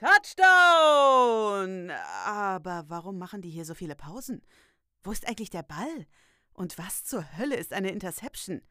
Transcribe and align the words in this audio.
Touchdown! 0.00 1.90
Aber 2.24 2.86
warum 2.88 3.18
machen 3.18 3.42
die 3.42 3.50
hier 3.50 3.66
so 3.66 3.74
viele 3.74 3.94
Pausen? 3.94 4.40
Wo 5.02 5.12
ist 5.12 5.28
eigentlich 5.28 5.50
der 5.50 5.62
Ball? 5.62 6.06
Und 6.54 6.78
was 6.78 7.04
zur 7.04 7.36
Hölle 7.36 7.56
ist 7.56 7.74
eine 7.74 7.90
Interception? 7.90 8.62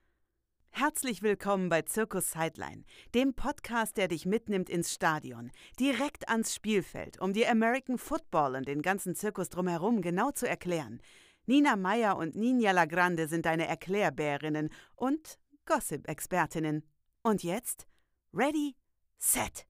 Herzlich 0.71 1.21
willkommen 1.21 1.69
bei 1.69 1.83
Zirkus 1.83 2.31
Sideline, 2.31 2.83
dem 3.13 3.35
Podcast, 3.35 3.97
der 3.97 4.07
dich 4.07 4.25
mitnimmt 4.25 4.71
ins 4.71 4.91
Stadion, 4.91 5.51
direkt 5.79 6.29
ans 6.29 6.55
Spielfeld, 6.55 7.21
um 7.21 7.31
dir 7.31 7.51
American 7.51 7.99
Football 7.99 8.55
und 8.55 8.67
den 8.67 8.81
ganzen 8.81 9.13
Zirkus 9.13 9.49
drumherum 9.49 10.01
genau 10.01 10.31
zu 10.31 10.49
erklären. 10.49 10.99
Nina 11.45 11.75
Meyer 11.75 12.17
und 12.17 12.35
Ninja 12.35 12.71
Lagrande 12.71 13.27
sind 13.27 13.45
deine 13.45 13.67
Erklärbärinnen 13.67 14.71
und 14.95 15.37
Gossip-Expertinnen. 15.67 16.89
Und 17.21 17.43
jetzt? 17.43 17.85
Ready, 18.33 18.75
set, 19.19 19.67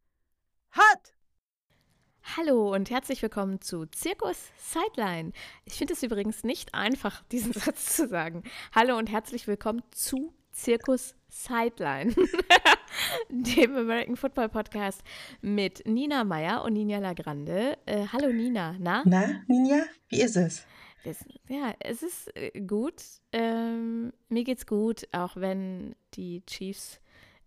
hot! 0.74 1.19
Hallo 2.38 2.76
und 2.76 2.92
herzlich 2.92 3.24
willkommen 3.24 3.60
zu 3.60 3.88
Zirkus 3.88 4.38
Sideline. 4.58 5.32
Ich 5.66 5.74
finde 5.74 5.94
es 5.94 6.04
übrigens 6.04 6.44
nicht 6.44 6.76
einfach, 6.76 7.24
diesen 7.32 7.54
Satz 7.54 7.96
zu 7.96 8.08
sagen. 8.08 8.44
Hallo 8.74 8.98
und 8.98 9.10
herzlich 9.10 9.48
willkommen 9.48 9.82
zu 9.92 10.32
Zirkus 10.52 11.16
Sideline, 11.28 12.14
dem 13.30 13.76
American 13.76 14.16
Football 14.16 14.50
Podcast 14.50 15.02
mit 15.42 15.88
Nina 15.88 16.24
Meyer 16.24 16.64
und 16.64 16.74
Nina 16.74 17.00
Lagrande. 17.00 17.78
Äh, 17.88 18.06
hallo 18.14 18.32
Nina, 18.32 18.76
na? 18.78 19.02
Na, 19.06 19.42
Nina, 19.48 19.86
wie 20.10 20.22
ist 20.22 20.36
es? 20.36 20.68
Ja, 21.48 21.74
es 21.80 22.04
ist 22.04 22.36
äh, 22.36 22.62
gut. 22.62 23.02
Ähm, 23.32 24.14
mir 24.28 24.44
geht's 24.44 24.68
gut, 24.68 25.08
auch 25.14 25.36
wenn 25.36 25.96
die 26.14 26.46
Chiefs 26.46 27.00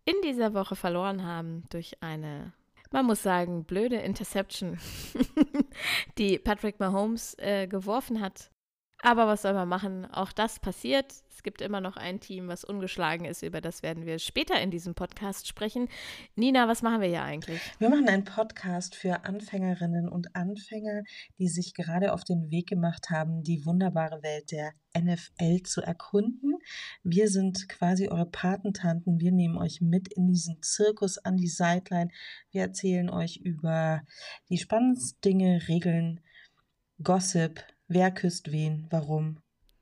in 0.05 0.17
dieser 0.25 0.55
Woche 0.55 0.75
verloren 0.75 1.25
haben 1.25 1.65
durch 1.71 2.03
eine 2.03 2.53
man 2.93 3.07
muss 3.07 3.23
sagen, 3.23 3.65
blöde 3.65 3.97
Interception, 3.97 4.79
die 6.19 6.39
Patrick 6.39 6.79
Mahomes 6.81 7.35
äh, 7.39 7.67
geworfen 7.67 8.21
hat. 8.21 8.51
Aber 9.05 9.27
was 9.27 9.43
soll 9.43 9.53
man 9.53 9.69
machen? 9.69 10.07
Auch 10.07 10.31
das 10.31 10.61
passiert. 10.61 11.13
Es 11.29 11.43
gibt 11.43 11.61
immer 11.61 11.81
noch 11.81 11.97
ein 11.97 12.21
Team, 12.21 12.47
was 12.47 12.63
ungeschlagen 12.63 13.25
ist. 13.25 13.43
Über 13.43 13.61
das 13.61 13.83
werden 13.83 14.07
wir 14.07 14.21
später 14.21 14.61
in 14.61 14.71
diesem 14.71 14.95
Podcast 14.95 15.49
sprechen. 15.49 15.89
Nina, 16.37 16.69
was 16.69 16.83
machen 16.83 17.01
wir 17.01 17.09
hier 17.09 17.25
eigentlich? 17.25 17.61
Wir 17.81 17.91
machen 17.91 18.09
einen 18.09 18.23
Podcast 18.23 18.95
für 18.95 19.25
Anfängerinnen 19.25 20.09
und 20.09 20.37
Anfänger, 20.37 21.03
die 21.41 21.49
sich 21.49 21.75
gerade 21.75 22.13
auf 22.13 22.23
den 22.23 22.53
Weg 22.53 22.69
gemacht 22.69 23.11
haben, 23.11 23.43
die 23.43 23.67
wunderbare 23.67 24.23
Welt 24.23 24.53
der 24.53 24.73
NFL 24.97 25.65
zu 25.65 25.83
erkunden. 25.83 26.59
Wir 27.03 27.29
sind 27.29 27.69
quasi 27.69 28.07
eure 28.07 28.27
Patentanten. 28.27 29.19
Wir 29.19 29.33
nehmen 29.33 29.59
euch 29.59 29.81
mit 29.81 30.13
in 30.13 30.29
diesen 30.29 30.63
Zirkus 30.63 31.19
an 31.19 31.37
die 31.37 31.49
Sideline. 31.49 32.13
Wir 32.53 32.63
erzählen 32.63 33.11
euch 33.11 33.39
über 33.39 34.03
die 34.49 34.59
spannendsten 34.59 35.21
Dinge, 35.23 35.67
Regeln, 35.67 36.21
Gossip, 37.03 37.65
Wer 37.93 38.11
küsst 38.11 38.51
wen? 38.53 38.87
Warum? 38.89 39.37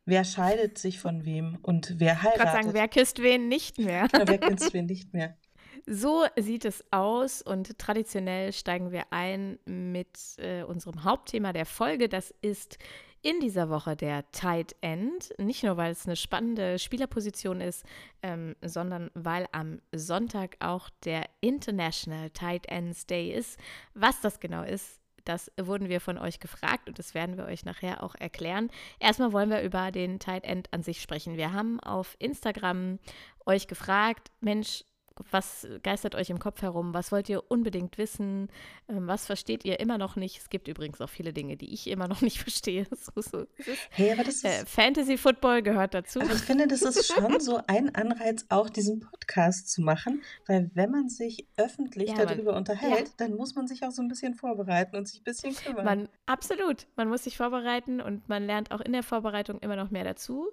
Wer 0.05 0.25
scheidet 0.25 0.79
sich 0.79 0.99
von 0.99 1.25
wem 1.25 1.59
und 1.63 1.95
wer 1.99 2.23
heiratet? 2.23 2.37
Ich 2.39 2.43
gerade 2.43 2.63
sagen, 2.63 2.75
wer 2.75 2.89
küsst 2.89 3.23
wen 3.23 3.47
nicht 3.47 3.79
mehr? 3.79 4.09
Ja, 4.13 4.27
wer 4.27 4.39
küsst 4.39 4.75
wen 4.75 4.87
nicht 4.87 5.13
mehr? 5.13 5.37
So 5.87 6.27
sieht 6.37 6.67
es 6.67 6.85
aus 6.91 7.41
und 7.41 7.79
traditionell 7.79 8.53
steigen 8.53 8.93
wir 8.93 9.05
ein 9.13 9.59
mit 9.65 10.19
äh, 10.37 10.63
unserem 10.63 11.05
Hauptthema 11.05 11.55
der 11.55 11.65
Folge. 11.65 12.09
Das 12.09 12.35
ist 12.43 12.77
in 13.23 13.41
dieser 13.41 13.71
Woche 13.71 13.97
der 13.97 14.31
Tight 14.31 14.77
End. 14.83 15.33
Nicht 15.39 15.63
nur, 15.63 15.77
weil 15.79 15.93
es 15.93 16.07
eine 16.07 16.17
spannende 16.17 16.79
Spielerposition 16.79 17.61
ist, 17.61 17.85
ähm, 18.23 18.57
sondern 18.63 19.11
weil 19.15 19.47
am 19.53 19.81
Sonntag 19.93 20.57
auch 20.61 20.91
der 21.05 21.25
International 21.41 22.29
Tight 22.31 22.67
Ends 22.67 23.07
Day 23.07 23.33
ist. 23.33 23.59
Was 23.95 24.21
das 24.21 24.39
genau 24.39 24.65
ist, 24.65 25.00
das 25.25 25.51
wurden 25.61 25.89
wir 25.89 26.01
von 26.01 26.19
euch 26.19 26.41
gefragt 26.41 26.89
und 26.89 26.99
das 26.99 27.15
werden 27.15 27.37
wir 27.37 27.45
euch 27.47 27.65
nachher 27.65 28.03
auch 28.03 28.15
erklären. 28.15 28.71
Erstmal 28.99 29.33
wollen 29.33 29.51
wir 29.51 29.63
über 29.63 29.91
den 29.91 30.19
Tight 30.19 30.45
End 30.45 30.73
an 30.73 30.83
sich 30.83 31.01
sprechen. 31.01 31.37
Wir 31.37 31.53
haben 31.53 31.81
auf 31.81 32.17
Instagram 32.19 32.99
euch 33.47 33.67
gefragt, 33.67 34.31
Mensch, 34.41 34.85
was 35.31 35.67
geistert 35.83 36.15
euch 36.15 36.31
im 36.31 36.39
Kopf 36.39 36.63
herum? 36.63 36.95
Was 36.95 37.13
wollt 37.13 37.29
ihr 37.29 37.51
unbedingt 37.51 37.99
wissen? 37.99 38.49
Ähm, 38.89 39.07
was 39.07 39.27
versteht 39.27 39.65
ihr 39.65 39.81
immer 39.81 39.99
noch 39.99 40.17
nicht? 40.17 40.39
Es 40.39 40.51
gibt 40.51 40.69
übrigens 40.69 41.01
auch 41.01 41.09
viele 41.09 41.33
Dinge, 41.33 41.57
die 41.57 41.73
ich 41.73 41.87
immer 41.89 42.09
noch 42.09 42.21
nicht 42.23 42.39
verstehe. 42.39 42.87
So, 42.91 43.21
so, 43.21 43.47
hey, 43.91 44.13
aber 44.13 44.25
das 44.25 44.45
äh, 44.45 44.63
ist, 44.63 44.69
Fantasy 44.69 45.17
Football 45.17 45.63
gehört 45.63 45.95
dazu. 45.95 46.21
Aber 46.21 46.33
ich 46.33 46.41
finde, 46.41 46.67
das 46.67 46.83
ist 46.83 47.07
schon 47.13 47.41
so 47.41 47.61
ein 47.67 47.95
Anreiz, 47.95 48.45
auch 48.49 48.69
diesen 48.69 49.01
Podcast 49.01 49.71
zu 49.71 49.83
machen, 49.83 50.23
weil 50.47 50.71
wenn 50.75 50.91
man 50.91 51.09
sich 51.09 51.47
öffentlich 51.57 52.11
ja, 52.11 52.25
darüber 52.25 52.53
man, 52.53 52.59
unterhält, 52.59 53.09
ja. 53.09 53.15
dann 53.19 53.35
muss 53.37 53.55
man 53.55 53.67
sich 53.67 53.83
auch 53.85 53.91
so 53.91 54.03
ein 54.03 54.09
bisschen 54.09 54.35
vorbereiten 54.35 54.97
und 54.97 55.09
sich 55.09 55.21
ein 55.21 55.25
bisschen 55.25 55.55
kümmern. 55.55 55.85
Man, 55.85 56.09
absolut. 56.27 56.87
Man 56.97 57.09
muss 57.09 57.25
sich 57.25 57.37
vorbereiten 57.37 58.01
und 58.01 58.29
man 58.29 58.45
lernt 58.45 58.71
auch 58.71 58.81
in 58.81 58.93
der 58.93 59.03
Vorbereitung 59.03 59.59
immer 59.61 59.77
noch 59.77 59.91
mehr 59.91 60.05
dazu. 60.05 60.51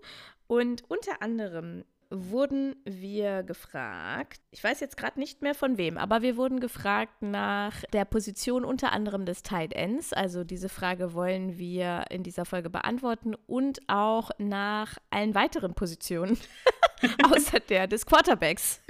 Und 0.48 0.90
unter 0.90 1.22
anderem 1.22 1.84
wurden 2.10 2.76
wir 2.86 3.44
gefragt, 3.44 4.42
ich 4.52 4.64
weiß 4.64 4.80
jetzt 4.80 4.98
gerade 4.98 5.20
nicht 5.20 5.42
mehr 5.42 5.56
von 5.56 5.78
wem, 5.78 5.98
aber 5.98 6.22
wir 6.22 6.38
wurden 6.38 6.60
gefragt 6.60 7.22
nach 7.22 7.84
der 7.94 8.06
Position 8.06 8.66
unter 8.66 8.92
anderem 8.92 9.26
des 9.26 9.44
Tight 9.44 9.74
Ends. 9.74 10.14
Also 10.14 10.44
diese 10.44 10.70
Frage 10.70 11.14
wollen 11.14 11.58
wir 11.58 12.06
in 12.10 12.24
dieser 12.24 12.46
Folge 12.46 12.70
beantworten 12.70 13.36
und 13.48 13.80
auch 13.88 14.32
nach 14.38 14.98
allen 15.10 15.36
weiteren 15.36 15.74
Positionen 15.74 16.38
außer 17.32 17.60
der 17.60 17.88
des 17.88 18.06
Quarterbacks. 18.06 18.82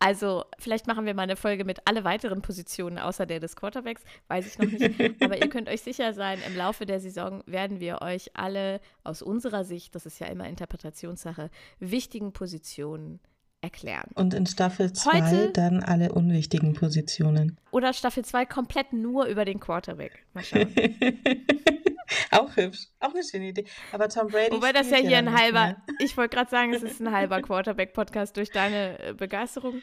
Also, 0.00 0.44
vielleicht 0.58 0.86
machen 0.86 1.06
wir 1.06 1.14
mal 1.14 1.22
eine 1.22 1.36
Folge 1.36 1.64
mit 1.64 1.80
alle 1.86 2.04
weiteren 2.04 2.40
Positionen 2.40 2.98
außer 2.98 3.26
der 3.26 3.40
des 3.40 3.56
Quarterbacks, 3.56 4.02
weiß 4.28 4.46
ich 4.46 4.58
noch 4.58 4.70
nicht. 4.70 5.22
Aber 5.22 5.38
ihr 5.38 5.48
könnt 5.48 5.68
euch 5.68 5.82
sicher 5.82 6.14
sein, 6.14 6.38
im 6.46 6.56
Laufe 6.56 6.86
der 6.86 7.00
Saison 7.00 7.42
werden 7.46 7.80
wir 7.80 8.00
euch 8.00 8.30
alle 8.34 8.80
aus 9.02 9.22
unserer 9.22 9.64
Sicht, 9.64 9.94
das 9.94 10.06
ist 10.06 10.20
ja 10.20 10.28
immer 10.28 10.48
Interpretationssache, 10.48 11.50
wichtigen 11.80 12.32
Positionen 12.32 13.18
erklären. 13.60 14.10
Und 14.14 14.34
in 14.34 14.46
Staffel 14.46 14.92
2 14.92 15.48
dann 15.48 15.82
alle 15.82 16.12
unwichtigen 16.12 16.74
Positionen. 16.74 17.58
Oder 17.72 17.92
Staffel 17.92 18.24
2 18.24 18.46
komplett 18.46 18.92
nur 18.92 19.26
über 19.26 19.44
den 19.44 19.58
Quarterback. 19.58 20.24
Mal 20.32 20.44
schauen. 20.44 20.72
auch 22.30 22.56
hübsch. 22.56 22.88
Auch 23.00 23.14
eine 23.14 23.22
schöne 23.22 23.48
Idee. 23.48 23.64
Aber 23.92 24.08
Tom 24.08 24.28
Brady. 24.28 24.52
Wobei 24.52 24.72
das 24.72 24.90
ja 24.90 24.98
hier 24.98 25.18
ein 25.18 25.36
halber, 25.36 25.76
ich 25.98 26.16
wollte 26.16 26.36
gerade 26.36 26.50
sagen, 26.50 26.72
es 26.72 26.82
ist 26.82 27.00
ein 27.00 27.12
halber 27.12 27.42
Quarterback-Podcast 27.42 28.36
durch 28.36 28.50
deine 28.50 28.98
äh, 28.98 29.12
Begeisterung. 29.14 29.82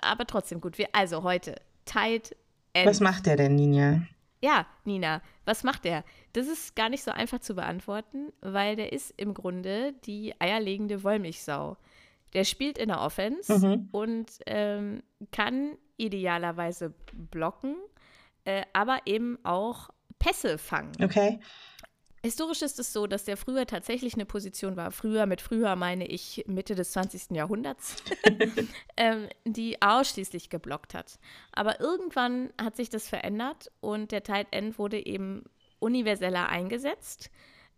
Aber 0.00 0.26
trotzdem 0.26 0.60
gut. 0.60 0.78
Wir, 0.78 0.88
also 0.92 1.22
heute, 1.22 1.56
Tight 1.84 2.36
End. 2.72 2.86
Was 2.86 3.00
macht 3.00 3.26
der 3.26 3.36
denn, 3.36 3.56
Nina? 3.56 4.02
Ja, 4.42 4.66
Nina, 4.84 5.20
was 5.44 5.64
macht 5.64 5.84
der? 5.84 6.04
Das 6.32 6.46
ist 6.46 6.74
gar 6.74 6.88
nicht 6.88 7.02
so 7.02 7.10
einfach 7.10 7.40
zu 7.40 7.54
beantworten, 7.54 8.32
weil 8.40 8.76
der 8.76 8.92
ist 8.92 9.12
im 9.16 9.34
Grunde 9.34 9.92
die 10.06 10.34
eierlegende 10.38 11.02
Wollmilchsau. 11.02 11.76
Der 12.32 12.44
spielt 12.44 12.78
in 12.78 12.88
der 12.88 13.00
Offense 13.00 13.58
mhm. 13.58 13.88
und 13.92 14.30
ähm, 14.46 15.02
kann 15.32 15.76
idealerweise 15.96 16.94
blocken, 17.12 17.76
äh, 18.44 18.62
aber 18.72 19.00
eben 19.04 19.38
auch 19.42 19.90
Pässe 20.20 20.58
fangen. 20.58 20.92
Okay. 21.02 21.40
Historisch 22.22 22.60
ist 22.60 22.78
es 22.78 22.92
so, 22.92 23.06
dass 23.06 23.24
der 23.24 23.38
früher 23.38 23.66
tatsächlich 23.66 24.12
eine 24.12 24.26
Position 24.26 24.76
war, 24.76 24.90
früher 24.90 25.24
mit 25.24 25.40
früher 25.40 25.74
meine 25.74 26.06
ich 26.06 26.44
Mitte 26.46 26.74
des 26.74 26.92
20. 26.92 27.30
Jahrhunderts, 27.30 27.96
ähm, 28.98 29.28
die 29.46 29.80
ausschließlich 29.80 30.50
geblockt 30.50 30.92
hat. 30.92 31.18
Aber 31.52 31.80
irgendwann 31.80 32.52
hat 32.60 32.76
sich 32.76 32.90
das 32.90 33.08
verändert 33.08 33.72
und 33.80 34.12
der 34.12 34.22
Tight 34.22 34.48
End 34.50 34.78
wurde 34.78 35.04
eben 35.04 35.44
universeller 35.78 36.50
eingesetzt. 36.50 37.30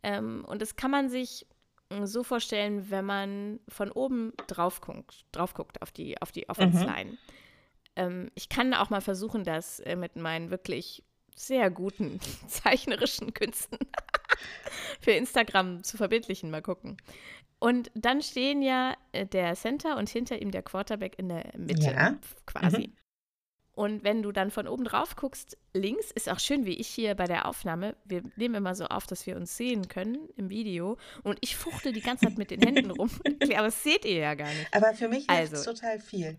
Ähm, 0.02 0.44
und 0.48 0.60
das 0.60 0.74
kann 0.74 0.90
man 0.90 1.08
sich 1.08 1.46
so 2.02 2.24
vorstellen, 2.24 2.90
wenn 2.90 3.04
man 3.04 3.60
von 3.68 3.92
oben 3.92 4.32
drauf 4.48 4.80
guckt, 4.80 5.24
drauf 5.30 5.54
guckt 5.54 5.82
auf 5.82 5.92
die, 5.92 6.20
auf 6.20 6.32
die 6.32 6.48
Offense 6.48 6.84
Line. 6.84 7.12
Mhm. 7.12 7.18
Ähm, 7.94 8.30
ich 8.34 8.48
kann 8.48 8.74
auch 8.74 8.90
mal 8.90 9.02
versuchen, 9.02 9.44
das 9.44 9.78
äh, 9.80 9.94
mit 9.94 10.16
meinen 10.16 10.50
wirklich 10.50 11.04
sehr 11.34 11.70
guten 11.70 12.20
zeichnerischen 12.46 13.34
Künsten 13.34 13.78
für 15.00 15.12
Instagram 15.12 15.82
zu 15.84 15.96
verbildlichen. 15.96 16.50
Mal 16.50 16.62
gucken. 16.62 16.96
Und 17.58 17.90
dann 17.94 18.22
stehen 18.22 18.60
ja 18.60 18.96
äh, 19.12 19.24
der 19.24 19.54
Center 19.54 19.96
und 19.96 20.08
hinter 20.08 20.42
ihm 20.42 20.50
der 20.50 20.62
Quarterback 20.62 21.18
in 21.18 21.28
der 21.28 21.52
Mitte 21.56 21.92
ja. 21.92 22.18
quasi. 22.44 22.88
Mhm. 22.88 22.96
Und 23.74 24.04
wenn 24.04 24.22
du 24.22 24.32
dann 24.32 24.50
von 24.50 24.68
oben 24.68 24.84
drauf 24.84 25.16
guckst, 25.16 25.56
links 25.72 26.10
ist 26.10 26.28
auch 26.28 26.38
schön, 26.38 26.66
wie 26.66 26.74
ich 26.74 26.88
hier 26.88 27.14
bei 27.14 27.24
der 27.24 27.46
Aufnahme. 27.46 27.96
Wir 28.04 28.22
nehmen 28.36 28.56
immer 28.56 28.74
so 28.74 28.84
auf, 28.86 29.06
dass 29.06 29.26
wir 29.26 29.36
uns 29.36 29.56
sehen 29.56 29.88
können 29.88 30.28
im 30.36 30.50
Video. 30.50 30.98
Und 31.22 31.38
ich 31.40 31.56
fuchte 31.56 31.92
die 31.92 32.02
ganze 32.02 32.26
Zeit 32.26 32.36
mit 32.36 32.50
den 32.50 32.60
Händen 32.60 32.90
rum. 32.90 33.10
Aber 33.42 33.62
das 33.62 33.82
seht 33.82 34.04
ihr 34.04 34.18
ja 34.18 34.34
gar 34.34 34.48
nicht. 34.48 34.68
Aber 34.72 34.92
für 34.92 35.08
mich 35.08 35.28
also, 35.30 35.54
ist 35.54 35.60
es 35.60 35.64
total 35.64 35.98
viel. 35.98 36.36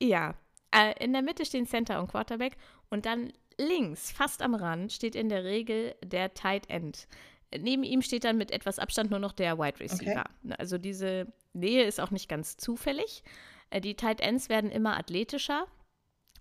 Ja. 0.00 0.34
Äh, 0.70 1.04
in 1.04 1.12
der 1.12 1.22
Mitte 1.22 1.44
stehen 1.44 1.66
Center 1.66 2.00
und 2.00 2.08
Quarterback. 2.08 2.56
Und 2.88 3.04
dann 3.04 3.32
links, 3.58 4.10
fast 4.10 4.42
am 4.42 4.54
Rand, 4.54 4.92
steht 4.92 5.14
in 5.14 5.28
der 5.28 5.44
Regel 5.44 5.94
der 6.04 6.34
Tight 6.34 6.68
End. 6.70 7.08
Neben 7.56 7.84
ihm 7.84 8.02
steht 8.02 8.24
dann 8.24 8.38
mit 8.38 8.50
etwas 8.50 8.78
Abstand 8.78 9.10
nur 9.10 9.20
noch 9.20 9.32
der 9.32 9.58
Wide 9.58 9.80
Receiver. 9.80 10.24
Okay. 10.44 10.54
Also 10.58 10.78
diese 10.78 11.32
Nähe 11.52 11.84
ist 11.84 12.00
auch 12.00 12.10
nicht 12.10 12.28
ganz 12.28 12.56
zufällig. 12.56 13.22
Äh, 13.70 13.80
die 13.80 13.94
Tight 13.94 14.20
Ends 14.20 14.48
werden 14.48 14.70
immer 14.70 14.98
athletischer 14.98 15.66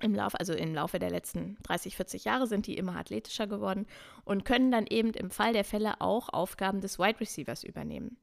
im 0.02 0.14
Laufe, 0.14 0.40
also 0.40 0.54
im 0.54 0.74
Laufe 0.74 1.00
der 1.00 1.10
letzten 1.10 1.58
30, 1.64 1.96
40 1.96 2.26
Jahre 2.26 2.48
sind 2.48 2.68
die 2.68 2.78
immer 2.78 2.98
athletischer 2.98 3.48
geworden 3.48 3.86
und 4.26 4.44
können 4.44 4.72
dann 4.72 4.88
eben 4.88 5.14
im 5.14 5.32
Fall 5.32 5.54
der 5.54 5.64
Fälle 5.64 6.02
auch 6.02 6.30
Aufgaben 6.30 6.82
des 6.82 7.00
Wide 7.00 7.22
Receivers 7.22 7.64
übernehmen. 7.64 8.18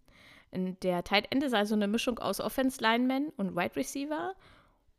Der 0.54 1.02
Tight 1.02 1.32
End 1.32 1.42
ist 1.42 1.54
also 1.54 1.74
eine 1.74 1.88
Mischung 1.88 2.18
aus 2.18 2.40
Offense 2.40 2.82
Lineman 2.82 3.30
und 3.38 3.56
Wide 3.56 3.74
Receiver 3.74 4.34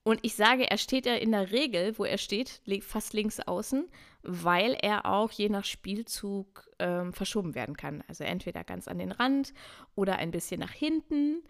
und 0.06 0.20
ich 0.22 0.36
sage, 0.36 0.70
er 0.70 0.78
steht 0.78 1.06
ja 1.06 1.16
in 1.16 1.32
der 1.32 1.52
Regel, 1.52 1.98
wo 1.98 2.04
er 2.04 2.18
steht, 2.18 2.62
fast 2.82 3.14
links 3.14 3.40
außen, 3.40 3.88
weil 4.22 4.76
er 4.82 5.06
auch 5.06 5.32
je 5.32 5.48
nach 5.48 5.64
Spielzug 5.64 6.70
ähm, 6.80 7.14
verschoben 7.14 7.56
werden 7.56 7.78
kann. 7.78 8.04
Also 8.10 8.26
entweder 8.26 8.66
ganz 8.66 8.90
an 8.90 9.00
den 9.00 9.14
Rand 9.14 9.54
oder 9.96 10.18
ein 10.18 10.32
bisschen 10.32 10.60
nach 10.60 10.74
hinten. 10.74 11.42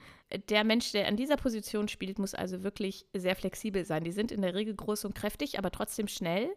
Der 0.50 0.64
Mensch, 0.64 0.92
der 0.92 1.08
an 1.08 1.18
dieser 1.18 1.36
Position 1.38 1.88
spielt, 1.88 2.20
muss 2.20 2.36
also 2.36 2.64
wirklich 2.64 3.08
sehr 3.14 3.36
flexibel 3.36 3.86
sein. 3.86 4.04
Die 4.04 4.12
sind 4.12 4.32
in 4.32 4.44
der 4.44 4.54
Regel 4.54 4.76
groß 4.76 5.06
und 5.06 5.16
kräftig, 5.16 5.58
aber 5.58 5.72
trotzdem 5.72 6.08
schnell, 6.08 6.50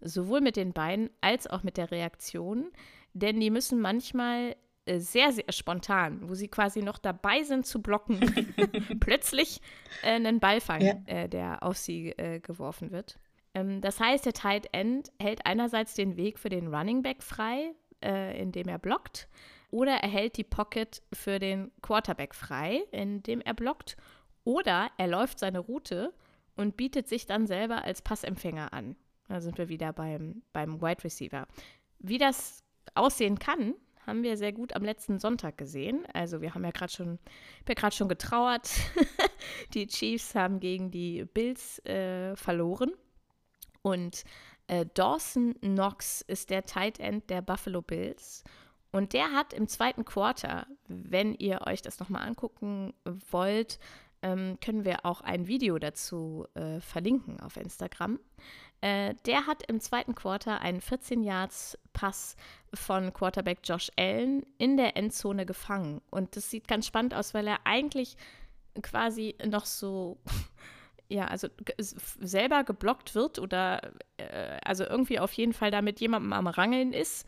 sowohl 0.00 0.40
mit 0.40 0.54
den 0.54 0.72
Beinen 0.72 1.10
als 1.20 1.48
auch 1.48 1.64
mit 1.64 1.76
der 1.76 1.90
Reaktion. 1.90 2.70
Denn 3.12 3.40
die 3.40 3.50
müssen 3.50 3.80
manchmal 3.80 4.54
sehr, 4.86 5.32
sehr 5.32 5.50
spontan, 5.50 6.28
wo 6.28 6.34
sie 6.34 6.48
quasi 6.48 6.82
noch 6.82 6.98
dabei 6.98 7.42
sind 7.42 7.66
zu 7.66 7.82
blocken, 7.82 8.20
plötzlich 9.00 9.60
äh, 10.02 10.12
einen 10.12 10.40
Ball 10.40 10.60
fangen, 10.60 11.04
ja. 11.06 11.14
äh, 11.14 11.28
der 11.28 11.62
auf 11.62 11.76
sie 11.76 12.10
äh, 12.10 12.40
geworfen 12.40 12.90
wird. 12.90 13.18
Ähm, 13.54 13.80
das 13.80 14.00
heißt, 14.00 14.26
der 14.26 14.32
Tight 14.32 14.68
End 14.72 15.10
hält 15.20 15.46
einerseits 15.46 15.94
den 15.94 16.16
Weg 16.16 16.38
für 16.38 16.48
den 16.48 16.74
Running 16.74 17.02
Back 17.02 17.22
frei, 17.22 17.74
äh, 18.02 18.40
indem 18.40 18.68
er 18.68 18.78
blockt, 18.78 19.28
oder 19.70 19.92
er 19.92 20.08
hält 20.08 20.36
die 20.36 20.44
Pocket 20.44 21.02
für 21.12 21.38
den 21.38 21.70
Quarterback 21.82 22.34
frei, 22.34 22.82
indem 22.90 23.40
er 23.40 23.54
blockt, 23.54 23.96
oder 24.44 24.90
er 24.96 25.06
läuft 25.06 25.38
seine 25.38 25.60
Route 25.60 26.12
und 26.56 26.76
bietet 26.76 27.08
sich 27.08 27.26
dann 27.26 27.46
selber 27.46 27.84
als 27.84 28.02
Passempfänger 28.02 28.72
an. 28.72 28.96
Da 29.28 29.40
sind 29.40 29.58
wir 29.58 29.68
wieder 29.68 29.92
beim, 29.92 30.42
beim 30.52 30.80
Wide 30.80 31.04
Receiver. 31.04 31.46
Wie 31.98 32.18
das 32.18 32.64
aussehen 32.94 33.38
kann, 33.38 33.74
haben 34.06 34.22
wir 34.22 34.36
sehr 34.36 34.52
gut 34.52 34.74
am 34.74 34.84
letzten 34.84 35.18
Sonntag 35.18 35.58
gesehen. 35.58 36.06
Also 36.12 36.40
wir 36.40 36.54
haben 36.54 36.64
ja 36.64 36.70
gerade 36.70 36.92
schon, 36.92 37.18
ja 37.68 37.74
gerade 37.74 37.94
schon 37.94 38.08
getrauert. 38.08 38.70
die 39.74 39.86
Chiefs 39.86 40.34
haben 40.34 40.60
gegen 40.60 40.90
die 40.90 41.24
Bills 41.24 41.84
äh, 41.84 42.34
verloren. 42.36 42.92
Und 43.82 44.24
äh, 44.66 44.86
Dawson 44.94 45.54
Knox 45.60 46.22
ist 46.22 46.50
der 46.50 46.64
Tight 46.64 47.00
End 47.00 47.30
der 47.30 47.42
Buffalo 47.42 47.82
Bills. 47.82 48.44
Und 48.92 49.12
der 49.12 49.32
hat 49.32 49.52
im 49.52 49.68
zweiten 49.68 50.04
Quarter, 50.04 50.66
wenn 50.88 51.34
ihr 51.34 51.60
euch 51.66 51.80
das 51.80 52.00
nochmal 52.00 52.26
angucken 52.26 52.92
wollt, 53.30 53.78
ähm, 54.22 54.58
können 54.60 54.84
wir 54.84 55.06
auch 55.06 55.20
ein 55.20 55.46
Video 55.46 55.78
dazu 55.78 56.46
äh, 56.54 56.80
verlinken 56.80 57.40
auf 57.40 57.56
Instagram. 57.56 58.18
Äh, 58.80 59.14
der 59.26 59.46
hat 59.46 59.62
im 59.68 59.80
zweiten 59.80 60.14
Quarter 60.14 60.60
einen 60.60 60.80
14-Yards-Pass 60.80 62.36
von 62.72 63.12
Quarterback 63.12 63.58
Josh 63.64 63.90
Allen 63.96 64.44
in 64.58 64.76
der 64.76 64.96
Endzone 64.96 65.44
gefangen. 65.44 66.00
Und 66.10 66.36
das 66.36 66.50
sieht 66.50 66.66
ganz 66.66 66.86
spannend 66.86 67.14
aus, 67.14 67.34
weil 67.34 67.46
er 67.46 67.58
eigentlich 67.64 68.16
quasi 68.82 69.36
noch 69.44 69.66
so, 69.66 70.18
ja, 71.08 71.26
also 71.26 71.48
selber 71.78 72.64
geblockt 72.64 73.14
wird 73.14 73.38
oder 73.38 73.92
äh, 74.16 74.58
also 74.64 74.84
irgendwie 74.84 75.18
auf 75.18 75.32
jeden 75.34 75.52
Fall 75.52 75.70
da 75.70 75.82
mit 75.82 76.00
jemandem 76.00 76.32
am 76.32 76.46
Rangeln 76.46 76.92
ist 76.92 77.26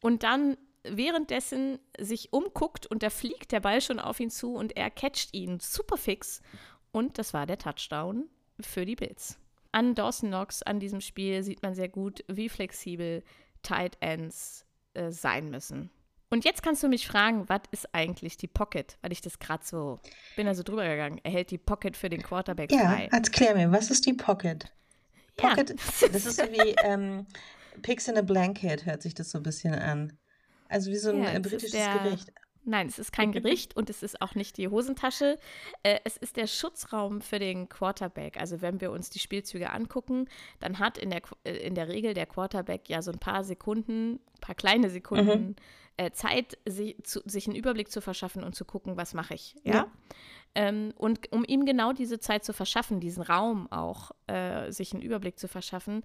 und 0.00 0.22
dann 0.22 0.56
währenddessen 0.84 1.78
sich 1.98 2.32
umguckt 2.32 2.86
und 2.86 3.02
da 3.02 3.10
fliegt 3.10 3.52
der 3.52 3.60
Ball 3.60 3.80
schon 3.80 3.98
auf 3.98 4.20
ihn 4.20 4.30
zu 4.30 4.54
und 4.54 4.76
er 4.76 4.90
catcht 4.90 5.34
ihn 5.34 5.58
super 5.60 5.96
fix. 5.96 6.40
Und 6.92 7.18
das 7.18 7.34
war 7.34 7.46
der 7.46 7.58
Touchdown 7.58 8.28
für 8.60 8.84
die 8.84 8.94
Bills 8.94 9.38
an 9.74 9.94
Dawson 9.94 10.28
Knox, 10.30 10.62
an 10.62 10.78
diesem 10.78 11.00
Spiel 11.00 11.42
sieht 11.42 11.62
man 11.62 11.74
sehr 11.74 11.88
gut, 11.88 12.24
wie 12.28 12.48
flexibel 12.48 13.22
Tight 13.62 13.96
Ends 14.00 14.64
äh, 14.94 15.10
sein 15.10 15.50
müssen. 15.50 15.90
Und 16.30 16.44
jetzt 16.44 16.62
kannst 16.62 16.82
du 16.82 16.88
mich 16.88 17.06
fragen, 17.06 17.48
was 17.48 17.60
ist 17.70 17.94
eigentlich 17.94 18.36
die 18.36 18.46
Pocket? 18.46 18.96
Weil 19.02 19.12
ich 19.12 19.20
das 19.20 19.38
gerade 19.38 19.64
so, 19.64 20.00
bin 20.36 20.46
da 20.46 20.54
so 20.54 20.62
drüber 20.62 20.88
gegangen. 20.88 21.20
Er 21.22 21.32
hält 21.32 21.50
die 21.50 21.58
Pocket 21.58 21.96
für 21.96 22.08
den 22.08 22.22
Quarterback 22.22 22.72
ja, 22.72 22.90
frei. 22.90 23.08
Ja, 23.10 23.18
erklär 23.18 23.54
mir, 23.54 23.70
was 23.72 23.90
ist 23.90 24.06
die 24.06 24.14
Pocket? 24.14 24.72
Pocket, 25.36 25.70
ja. 25.70 26.08
das 26.12 26.26
ist 26.26 26.36
so 26.36 26.44
wie 26.44 26.74
ähm, 26.84 27.26
Pigs 27.82 28.08
in 28.08 28.16
a 28.16 28.22
Blanket, 28.22 28.86
hört 28.86 29.02
sich 29.02 29.14
das 29.14 29.30
so 29.30 29.38
ein 29.38 29.42
bisschen 29.42 29.74
an. 29.74 30.16
Also 30.68 30.90
wie 30.90 30.96
so 30.96 31.10
ein 31.10 31.22
ja, 31.22 31.38
britisches 31.38 31.72
Gericht. 31.72 32.32
Nein, 32.64 32.86
es 32.86 32.98
ist 32.98 33.12
kein 33.12 33.32
Gericht 33.32 33.76
und 33.76 33.90
es 33.90 34.02
ist 34.02 34.20
auch 34.22 34.34
nicht 34.34 34.56
die 34.56 34.68
Hosentasche. 34.68 35.38
Äh, 35.82 36.00
es 36.04 36.16
ist 36.16 36.36
der 36.36 36.46
Schutzraum 36.46 37.20
für 37.20 37.38
den 37.38 37.68
Quarterback. 37.68 38.38
Also 38.38 38.62
wenn 38.62 38.80
wir 38.80 38.90
uns 38.90 39.10
die 39.10 39.18
Spielzüge 39.18 39.70
angucken, 39.70 40.28
dann 40.60 40.78
hat 40.78 40.98
in 40.98 41.10
der, 41.10 41.22
äh, 41.44 41.56
in 41.56 41.74
der 41.74 41.88
Regel 41.88 42.14
der 42.14 42.26
Quarterback 42.26 42.88
ja 42.88 43.02
so 43.02 43.12
ein 43.12 43.18
paar 43.18 43.44
Sekunden, 43.44 44.14
ein 44.14 44.40
paar 44.40 44.54
kleine 44.54 44.90
Sekunden 44.90 45.48
mhm. 45.48 45.56
äh, 45.96 46.10
Zeit, 46.12 46.58
sich, 46.66 46.96
zu, 47.04 47.20
sich 47.24 47.46
einen 47.46 47.56
Überblick 47.56 47.90
zu 47.90 48.00
verschaffen 48.00 48.42
und 48.44 48.54
zu 48.54 48.64
gucken, 48.64 48.96
was 48.96 49.14
mache 49.14 49.34
ich. 49.34 49.56
Ja. 49.62 49.74
ja. 49.74 49.86
Ähm, 50.54 50.92
und 50.96 51.32
um 51.32 51.44
ihm 51.44 51.66
genau 51.66 51.92
diese 51.92 52.20
Zeit 52.20 52.44
zu 52.44 52.52
verschaffen, 52.52 53.00
diesen 53.00 53.22
Raum 53.22 53.70
auch, 53.72 54.12
äh, 54.28 54.70
sich 54.70 54.92
einen 54.92 55.02
Überblick 55.02 55.38
zu 55.38 55.48
verschaffen, 55.48 56.04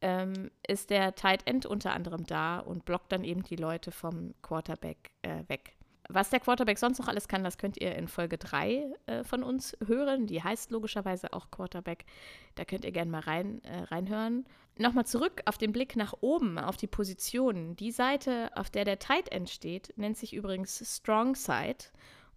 ähm, 0.00 0.50
ist 0.66 0.90
der 0.90 1.14
Tight 1.14 1.46
End 1.46 1.66
unter 1.66 1.92
anderem 1.92 2.24
da 2.24 2.60
und 2.60 2.84
blockt 2.84 3.10
dann 3.12 3.24
eben 3.24 3.42
die 3.42 3.56
Leute 3.56 3.90
vom 3.90 4.34
Quarterback 4.42 5.10
äh, 5.22 5.42
weg. 5.48 5.74
Was 6.10 6.30
der 6.30 6.40
Quarterback 6.40 6.78
sonst 6.78 6.98
noch 6.98 7.08
alles 7.08 7.28
kann, 7.28 7.44
das 7.44 7.58
könnt 7.58 7.76
ihr 7.76 7.94
in 7.94 8.08
Folge 8.08 8.38
3 8.38 8.94
äh, 9.04 9.24
von 9.24 9.42
uns 9.42 9.76
hören. 9.86 10.26
Die 10.26 10.42
heißt 10.42 10.70
logischerweise 10.70 11.34
auch 11.34 11.50
Quarterback. 11.50 12.06
Da 12.54 12.64
könnt 12.64 12.86
ihr 12.86 12.92
gerne 12.92 13.10
mal 13.10 13.20
rein, 13.20 13.62
äh, 13.64 13.80
reinhören. 13.82 14.46
Nochmal 14.78 15.04
zurück 15.04 15.42
auf 15.44 15.58
den 15.58 15.72
Blick 15.72 15.96
nach 15.96 16.14
oben, 16.20 16.58
auf 16.58 16.78
die 16.78 16.86
Positionen. 16.86 17.76
Die 17.76 17.90
Seite, 17.90 18.50
auf 18.54 18.70
der 18.70 18.86
der 18.86 18.98
Tight 18.98 19.30
End 19.30 19.50
steht, 19.50 19.92
nennt 19.96 20.16
sich 20.16 20.32
übrigens 20.32 20.82
Strong 20.96 21.34
Side. 21.34 21.84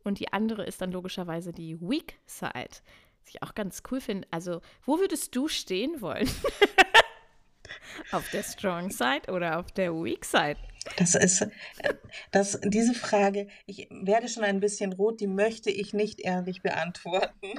Und 0.04 0.20
die 0.20 0.34
andere 0.34 0.66
ist 0.66 0.82
dann 0.82 0.92
logischerweise 0.92 1.54
die 1.54 1.80
Weak 1.80 2.20
Side. 2.26 2.82
Was 3.22 3.30
ich 3.30 3.42
auch 3.42 3.56
ganz 3.56 3.84
cool 3.90 4.02
finde. 4.02 4.28
Also, 4.32 4.60
wo 4.86 5.00
würdest 5.00 5.34
du 5.34 5.48
stehen 5.48 6.02
wollen? 6.02 6.28
auf 8.12 8.30
der 8.32 8.44
Strong 8.44 8.92
Side 8.92 9.32
oder 9.32 9.60
auf 9.60 9.72
der 9.72 9.94
Weak 9.94 10.26
Side? 10.26 10.58
Das 10.98 11.16
ist, 11.16 11.48
das, 12.32 12.60
diese 12.64 12.94
Frage, 12.94 13.48
ich 13.66 13.88
werde 13.92 14.28
schon 14.28 14.44
ein 14.44 14.60
bisschen 14.60 14.92
rot, 14.94 15.22
die 15.22 15.28
möchte 15.28 15.70
ich 15.70 15.94
nicht 15.94 16.20
ehrlich 16.22 16.64
beantworten. 16.64 17.34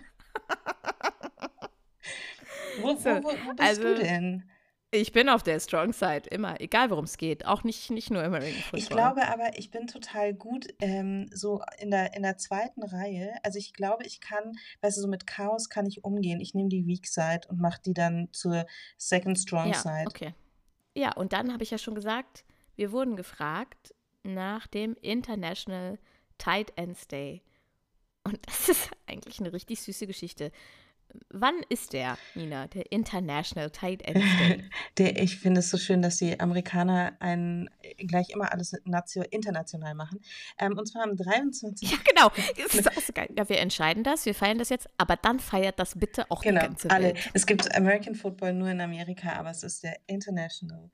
wo, 2.81 2.88
wo, 2.88 3.23
wo, 3.23 3.55
bist 3.55 3.61
also, 3.61 3.82
du 3.82 3.94
denn? 3.94 4.50
Ich 4.94 5.12
bin 5.12 5.31
auf 5.31 5.43
der 5.43 5.59
Strong 5.59 5.94
Side, 5.94 6.29
immer, 6.31 6.61
egal 6.61 6.91
worum 6.91 7.06
es 7.06 7.17
geht. 7.17 7.46
Auch 7.46 7.65
nicht, 7.65 7.91
nicht 7.91 8.11
nur 8.11 8.22
im 8.22 8.34
Ring 8.34 8.55
Ich 8.75 8.91
glaube 8.91 9.27
aber, 9.27 9.58
ich 9.58 9.70
bin 9.70 9.87
total 9.87 10.34
gut 10.34 10.67
ähm, 10.81 11.31
so 11.32 11.63
in 11.79 11.91
der, 11.91 12.15
in 12.15 12.22
der 12.22 12.37
zweiten 12.37 12.82
Reihe. 12.82 13.34
Also 13.43 13.58
ich 13.58 13.72
glaube, 13.72 14.05
ich 14.05 14.20
kann, 14.20 14.53
weißt 14.82 14.99
du, 14.99 15.01
so 15.01 15.08
mit 15.08 15.27
Chaos 15.27 15.70
kann 15.70 15.87
ich 15.87 16.05
umgehen. 16.05 16.41
Ich 16.41 16.53
nehme 16.53 16.69
die 16.69 16.87
Weak 16.87 17.06
Side 17.06 17.49
und 17.49 17.58
mache 17.58 17.81
die 17.87 17.94
dann 17.94 18.29
zur 18.32 18.67
Second 18.99 19.39
Strong 19.39 19.69
ja, 19.69 19.79
Side. 19.79 20.05
Okay. 20.08 20.34
Ja, 20.94 21.13
und 21.15 21.32
dann 21.32 21.55
habe 21.55 21.63
ich 21.63 21.70
ja 21.70 21.79
schon 21.79 21.94
gesagt, 21.94 22.44
wir 22.77 22.93
wurden 22.93 23.17
gefragt 23.17 23.94
nach 24.25 24.67
dem 24.67 24.94
International 25.01 25.99
Tight 26.37 26.70
Ends 26.77 27.08
Day. 27.08 27.43
Und 28.25 28.39
das 28.46 28.69
ist 28.69 28.91
eigentlich 29.06 29.41
eine 29.41 29.55
richtig 29.55 29.81
süße 29.81 30.06
Geschichte. 30.06 30.53
Wann 31.31 31.55
ist 31.69 31.93
der, 31.93 32.17
Nina, 32.35 32.67
der 32.69 32.91
International 32.93 33.71
Tight 33.71 34.03
End 34.03 34.17
Day? 34.17 34.65
Der, 34.99 35.21
ich 35.23 35.39
finde 35.39 35.61
es 35.61 35.71
so 35.71 35.79
schön, 35.79 36.03
dass 36.03 36.19
die 36.19 36.39
Amerikaner 36.39 37.17
einen, 37.21 37.71
gleich 37.97 38.31
immer 38.31 38.53
alles 38.53 38.75
natio, 38.85 39.23
international 39.31 39.95
machen. 39.95 40.21
Ähm, 40.59 40.77
und 40.77 40.87
zwar 40.87 41.05
am 41.05 41.17
23. 41.17 41.91
Ja, 41.91 41.97
genau. 42.05 42.31
Das 42.63 42.75
ist 42.75 42.89
auch 42.89 43.03
so 43.03 43.13
geil. 43.13 43.29
Ja, 43.37 43.49
wir 43.49 43.59
entscheiden 43.59 44.05
das, 44.05 44.27
wir 44.27 44.35
feiern 44.35 44.59
das 44.59 44.69
jetzt, 44.69 44.89
aber 44.99 45.17
dann 45.17 45.41
feiert 45.41 45.79
das 45.79 45.99
bitte 45.99 46.31
auch 46.31 46.43
genau, 46.43 46.61
die 46.61 46.67
ganze 46.67 46.85
Welt. 46.85 46.93
Alle. 46.93 47.15
Es 47.33 47.47
gibt 47.47 47.75
American 47.75 48.15
Football 48.15 48.53
nur 48.55 48.69
in 48.69 48.81
Amerika, 48.81 49.33
aber 49.33 49.51
es 49.51 49.63
ist 49.63 49.83
der 49.83 49.97
International 50.07 50.91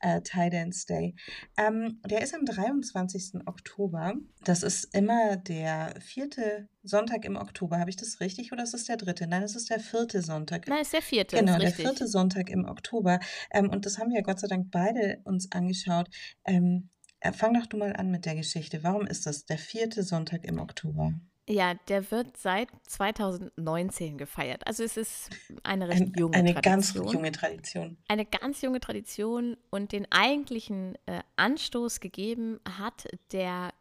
äh, 0.00 0.20
Tight 0.20 0.52
Ends 0.52 0.86
Day. 0.86 1.14
Ähm, 1.56 2.00
der 2.06 2.22
ist 2.22 2.34
am 2.34 2.44
23. 2.44 3.46
Oktober. 3.46 4.14
Das 4.44 4.62
ist 4.62 4.94
immer 4.94 5.36
der 5.36 5.94
vierte 6.00 6.68
Sonntag 6.88 7.24
im 7.24 7.36
Oktober. 7.36 7.78
Habe 7.78 7.90
ich 7.90 7.96
das 7.96 8.20
richtig 8.20 8.52
oder 8.52 8.62
ist 8.62 8.74
es 8.74 8.84
der 8.84 8.96
dritte? 8.96 9.26
Nein, 9.26 9.42
es 9.42 9.54
ist 9.54 9.70
der 9.70 9.80
vierte 9.80 10.22
Sonntag. 10.22 10.66
Nein, 10.68 10.78
es 10.80 10.88
ist 10.88 10.94
der 10.94 11.02
vierte. 11.02 11.36
Genau, 11.36 11.58
der 11.58 11.72
vierte 11.72 12.06
Sonntag 12.06 12.50
im 12.50 12.64
Oktober. 12.64 13.20
Ähm, 13.50 13.70
und 13.70 13.86
das 13.86 13.98
haben 13.98 14.12
wir 14.12 14.22
Gott 14.22 14.40
sei 14.40 14.48
Dank 14.48 14.70
beide 14.70 15.20
uns 15.24 15.50
angeschaut. 15.52 16.08
Ähm, 16.44 16.88
äh, 17.20 17.32
fang 17.32 17.54
doch 17.54 17.66
du 17.66 17.76
mal 17.76 17.94
an 17.94 18.10
mit 18.10 18.26
der 18.26 18.34
Geschichte. 18.34 18.82
Warum 18.82 19.06
ist 19.06 19.26
das 19.26 19.44
der 19.44 19.58
vierte 19.58 20.02
Sonntag 20.02 20.44
im 20.44 20.58
Oktober? 20.58 21.12
Ja, 21.48 21.74
der 21.88 22.10
wird 22.10 22.36
seit 22.36 22.68
2019 22.86 24.18
gefeiert. 24.18 24.66
Also 24.66 24.84
es 24.84 24.98
ist 24.98 25.30
eine 25.62 25.88
recht 25.88 26.18
junge 26.18 26.36
eine 26.36 26.52
Tradition. 26.52 26.54
Eine 26.54 26.60
ganz 26.60 26.94
junge 26.94 27.32
Tradition. 27.32 27.96
Eine 28.06 28.26
ganz 28.26 28.60
junge 28.60 28.80
Tradition 28.80 29.56
und 29.70 29.92
den 29.92 30.06
eigentlichen 30.12 30.96
äh, 31.06 31.20
Anstoß 31.36 32.00
gegeben 32.00 32.60
hat 32.68 33.08
der, 33.32 33.72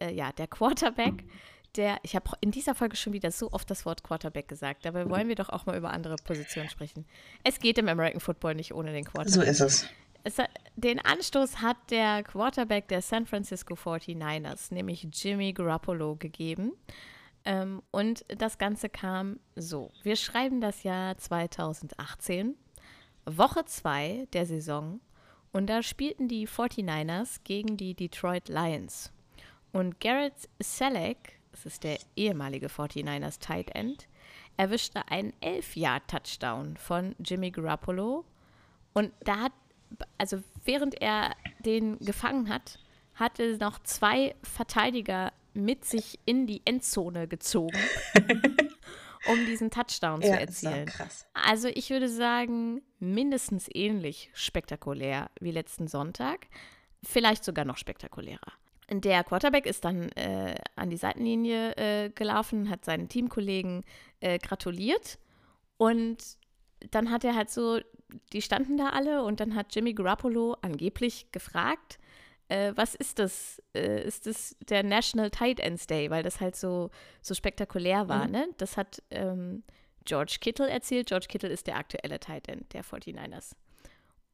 äh, 0.00 0.12
ja, 0.12 0.32
der 0.32 0.48
Quarterback 0.48 1.24
der, 1.76 1.98
ich 2.02 2.14
habe 2.14 2.30
in 2.40 2.50
dieser 2.50 2.74
Folge 2.74 2.96
schon 2.96 3.12
wieder 3.12 3.30
so 3.30 3.52
oft 3.52 3.70
das 3.70 3.86
Wort 3.86 4.02
Quarterback 4.02 4.48
gesagt, 4.48 4.84
dabei 4.84 5.08
wollen 5.08 5.28
wir 5.28 5.34
doch 5.34 5.48
auch 5.48 5.66
mal 5.66 5.76
über 5.76 5.90
andere 5.90 6.16
Positionen 6.16 6.68
sprechen. 6.68 7.06
Es 7.44 7.58
geht 7.58 7.78
im 7.78 7.88
American 7.88 8.20
Football 8.20 8.54
nicht 8.54 8.74
ohne 8.74 8.92
den 8.92 9.04
Quarterback. 9.04 9.32
So 9.32 9.42
ist 9.42 9.60
es. 9.60 9.86
es 10.24 10.36
den 10.76 10.98
Anstoß 10.98 11.62
hat 11.62 11.76
der 11.90 12.22
Quarterback 12.22 12.88
der 12.88 13.02
San 13.02 13.26
Francisco 13.26 13.74
49ers, 13.74 14.72
nämlich 14.72 15.06
Jimmy 15.12 15.52
Garoppolo, 15.52 16.16
gegeben. 16.16 16.72
Ähm, 17.44 17.82
und 17.90 18.24
das 18.28 18.58
Ganze 18.58 18.88
kam 18.88 19.40
so. 19.56 19.90
Wir 20.02 20.16
schreiben 20.16 20.60
das 20.60 20.82
Jahr 20.82 21.16
2018, 21.16 22.54
Woche 23.26 23.64
2 23.64 24.28
der 24.32 24.46
Saison. 24.46 25.00
Und 25.52 25.66
da 25.68 25.82
spielten 25.82 26.28
die 26.28 26.46
49ers 26.46 27.40
gegen 27.44 27.76
die 27.76 27.94
Detroit 27.94 28.48
Lions. 28.48 29.12
Und 29.72 30.00
Garrett 30.00 30.48
Selleck, 30.60 31.39
das 31.52 31.66
ist 31.66 31.84
der 31.84 31.98
ehemalige 32.16 32.68
49ers 32.68 33.40
Tight 33.40 33.74
End, 33.74 34.08
erwischte 34.56 35.08
einen 35.08 35.32
11-Yard-Touchdown 35.42 36.76
von 36.76 37.14
Jimmy 37.18 37.50
Garoppolo. 37.50 38.24
Und 38.92 39.12
da 39.20 39.40
hat, 39.40 39.52
also 40.18 40.42
während 40.64 41.00
er 41.00 41.34
den 41.64 41.98
gefangen 41.98 42.48
hat, 42.48 42.78
hatte 43.14 43.56
noch 43.58 43.78
zwei 43.80 44.34
Verteidiger 44.42 45.32
mit 45.54 45.84
sich 45.84 46.18
in 46.24 46.46
die 46.46 46.62
Endzone 46.64 47.26
gezogen, 47.26 47.78
um 49.26 49.46
diesen 49.46 49.70
Touchdown 49.70 50.22
ja, 50.22 50.34
zu 50.34 50.40
erzielen. 50.40 50.90
Also 51.34 51.68
ich 51.68 51.90
würde 51.90 52.08
sagen, 52.08 52.82
mindestens 52.98 53.68
ähnlich 53.72 54.30
spektakulär 54.32 55.30
wie 55.40 55.50
letzten 55.50 55.88
Sonntag, 55.88 56.46
vielleicht 57.02 57.44
sogar 57.44 57.64
noch 57.64 57.76
spektakulärer. 57.76 58.52
Der 58.90 59.22
Quarterback 59.22 59.66
ist 59.66 59.84
dann 59.84 60.10
äh, 60.12 60.56
an 60.74 60.90
die 60.90 60.96
Seitenlinie 60.96 61.76
äh, 61.76 62.10
gelaufen, 62.10 62.68
hat 62.68 62.84
seinen 62.84 63.08
Teamkollegen 63.08 63.84
äh, 64.20 64.38
gratuliert 64.38 65.18
und 65.76 66.18
dann 66.90 67.10
hat 67.10 67.24
er 67.24 67.36
halt 67.36 67.50
so, 67.50 67.78
die 68.32 68.42
standen 68.42 68.76
da 68.76 68.90
alle 68.90 69.22
und 69.22 69.40
dann 69.40 69.54
hat 69.54 69.74
Jimmy 69.74 69.92
Garoppolo 69.92 70.56
angeblich 70.62 71.30
gefragt, 71.30 71.98
äh, 72.50 72.72
was 72.74 72.94
ist 72.94 73.18
das? 73.18 73.62
Äh, 73.74 74.02
ist 74.04 74.26
das 74.26 74.56
der 74.68 74.82
National 74.82 75.30
Tight 75.30 75.60
Ends 75.60 75.86
Day, 75.86 76.10
weil 76.10 76.22
das 76.22 76.40
halt 76.40 76.56
so, 76.56 76.90
so 77.22 77.34
spektakulär 77.34 78.08
war, 78.08 78.26
mhm. 78.26 78.32
ne? 78.32 78.48
Das 78.58 78.76
hat 78.76 79.02
ähm, 79.10 79.62
George 80.04 80.38
Kittle 80.40 80.68
erzählt. 80.68 81.08
George 81.08 81.26
Kittle 81.28 81.48
ist 81.48 81.66
der 81.68 81.76
aktuelle 81.76 82.18
Tight 82.18 82.48
End 82.48 82.72
der 82.72 82.84
49ers. 82.84 83.52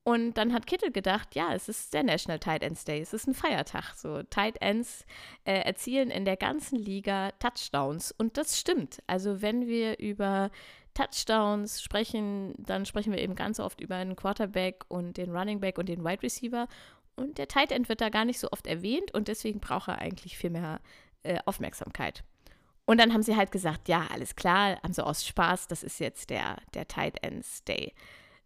Und 0.07 0.35
dann 0.35 0.53
hat 0.53 0.69
Kittle 0.69 0.93
gedacht, 0.93 1.35
ja, 1.35 1.53
es 1.53 1.69
ist 1.69 1.93
der 1.93 2.05
National 2.05 2.39
Tight 2.39 2.63
Ends 2.63 2.85
Day, 2.85 3.01
es 3.01 3.13
ist 3.13 3.27
ein 3.27 3.35
Feiertag. 3.35 3.93
So, 3.97 4.23
Tight 4.23 4.57
Ends 4.63 5.05
äh, 5.45 5.63
erzielen 5.63 6.13
in 6.13 6.25
der 6.25 6.37
ganzen 6.37 6.79
Liga 6.79 7.33
Touchdowns. 7.41 8.13
Und 8.13 8.37
das 8.37 8.57
stimmt. 8.57 9.03
Also, 9.09 9.43
wenn 9.43 9.67
wir 9.67 9.99
über 9.99 10.53
Touchdowns 10.95 11.83
sprechen, 11.83 12.55
dann 12.57 12.87
sprechen 12.87 13.13
wir 13.13 13.19
eben 13.19 13.35
ganz 13.35 13.59
oft 13.59 13.81
über 13.81 13.97
einen 13.97 14.15
Quarterback 14.15 14.85
und 14.87 15.17
den 15.17 15.37
Running 15.37 15.59
Back 15.59 15.77
und 15.77 15.89
den 15.89 16.05
Wide 16.05 16.23
Receiver. 16.23 16.69
Und 17.17 17.37
der 17.39 17.49
Tight 17.49 17.73
End 17.73 17.89
wird 17.89 18.01
da 18.01 18.09
gar 18.09 18.25
nicht 18.25 18.39
so 18.39 18.53
oft 18.53 18.69
erwähnt 18.69 19.13
und 19.13 19.27
deswegen 19.27 19.59
braucht 19.59 19.89
er 19.89 19.99
eigentlich 19.99 20.39
viel 20.39 20.51
mehr 20.51 20.79
äh, 21.25 21.41
Aufmerksamkeit. 21.47 22.23
Und 22.85 23.01
dann 23.01 23.13
haben 23.13 23.25
sie 23.25 23.35
halt 23.35 23.51
gesagt, 23.51 23.89
ja, 23.89 24.07
alles 24.13 24.37
klar, 24.37 24.81
haben 24.85 24.93
sie 24.93 25.05
aus 25.05 25.27
Spaß, 25.27 25.67
das 25.67 25.83
ist 25.83 25.99
jetzt 25.99 26.31
der, 26.31 26.59
der 26.75 26.87
Tight 26.87 27.25
Ends 27.25 27.65
Day. 27.65 27.93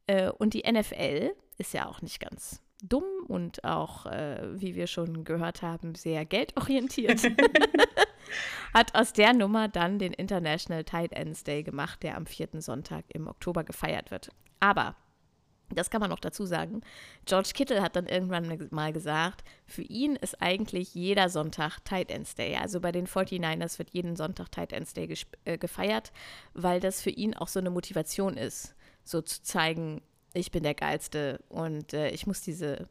Äh, 0.07 0.31
und 0.31 0.55
die 0.55 0.63
NFL 0.63 1.35
ist 1.61 1.75
ja 1.75 1.87
auch 1.89 2.03
nicht 2.03 2.19
ganz 2.19 2.63
dumm 2.83 3.05
und 3.29 3.63
auch, 3.65 4.07
äh, 4.07 4.41
wie 4.61 4.75
wir 4.75 4.87
schon 4.87 5.25
gehört 5.25 5.63
haben, 5.63 5.95
sehr 5.95 6.25
geldorientiert. 6.25 7.23
Hat 8.75 8.95
aus 8.95 9.13
der 9.13 9.35
Nummer 9.35 9.69
dann 9.69 9.99
den 9.99 10.13
International 10.13 10.85
Tight 10.85 11.13
Ends 11.13 11.45
Day 11.45 11.63
gemacht, 11.63 12.03
der 12.03 12.17
am 12.17 12.27
vierten 12.27 12.61
Sonntag 12.61 13.05
im 13.09 13.27
Oktober 13.27 13.65
gefeiert 13.65 14.11
wird. 14.11 14.31
Aber 14.61 14.97
das 15.75 15.91
kann 15.91 16.01
man 16.01 16.11
noch 16.11 16.21
dazu 16.21 16.47
sagen. 16.47 16.81
George 17.27 17.51
Kittle 17.55 17.83
hat 17.83 17.97
dann 17.97 18.07
irgendwann 18.07 18.69
mal 18.71 18.93
gesagt, 18.93 19.45
für 19.67 19.83
ihn 19.83 20.17
ist 20.17 20.41
eigentlich 20.41 20.95
jeder 20.95 21.29
Sonntag 21.29 21.79
Tight 21.85 22.11
Ends 22.11 22.35
Day. 22.35 22.57
Also 22.57 22.81
bei 22.81 22.93
den 22.93 23.07
49ers 23.07 23.79
wird 23.79 23.91
jeden 23.91 24.17
Sonntag 24.17 24.51
Tight 24.51 24.73
Ends 24.73 24.95
Day 24.95 25.13
äh, 25.45 25.59
gefeiert, 25.59 26.13
weil 26.55 26.81
das 26.81 27.03
für 27.03 27.11
ihn 27.11 27.37
auch 27.37 27.49
so 27.49 27.61
eine 27.61 27.71
Motivation 27.71 28.37
ist, 28.37 28.75
so 29.05 29.23
zu 29.23 29.43
zeigen, 29.43 30.03
ich 30.33 30.51
bin 30.51 30.63
der 30.63 30.75
Geilste 30.75 31.43
und 31.49 31.93
äh, 31.93 32.11
ich 32.11 32.27
muss 32.27 32.41
diese, 32.41 32.89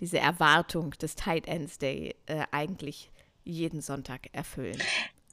diese 0.00 0.18
Erwartung 0.18 0.90
des 0.92 1.14
Tight 1.14 1.46
Ends 1.46 1.78
Day 1.78 2.14
äh, 2.26 2.44
eigentlich 2.50 3.12
jeden 3.44 3.80
Sonntag 3.80 4.28
erfüllen. 4.32 4.80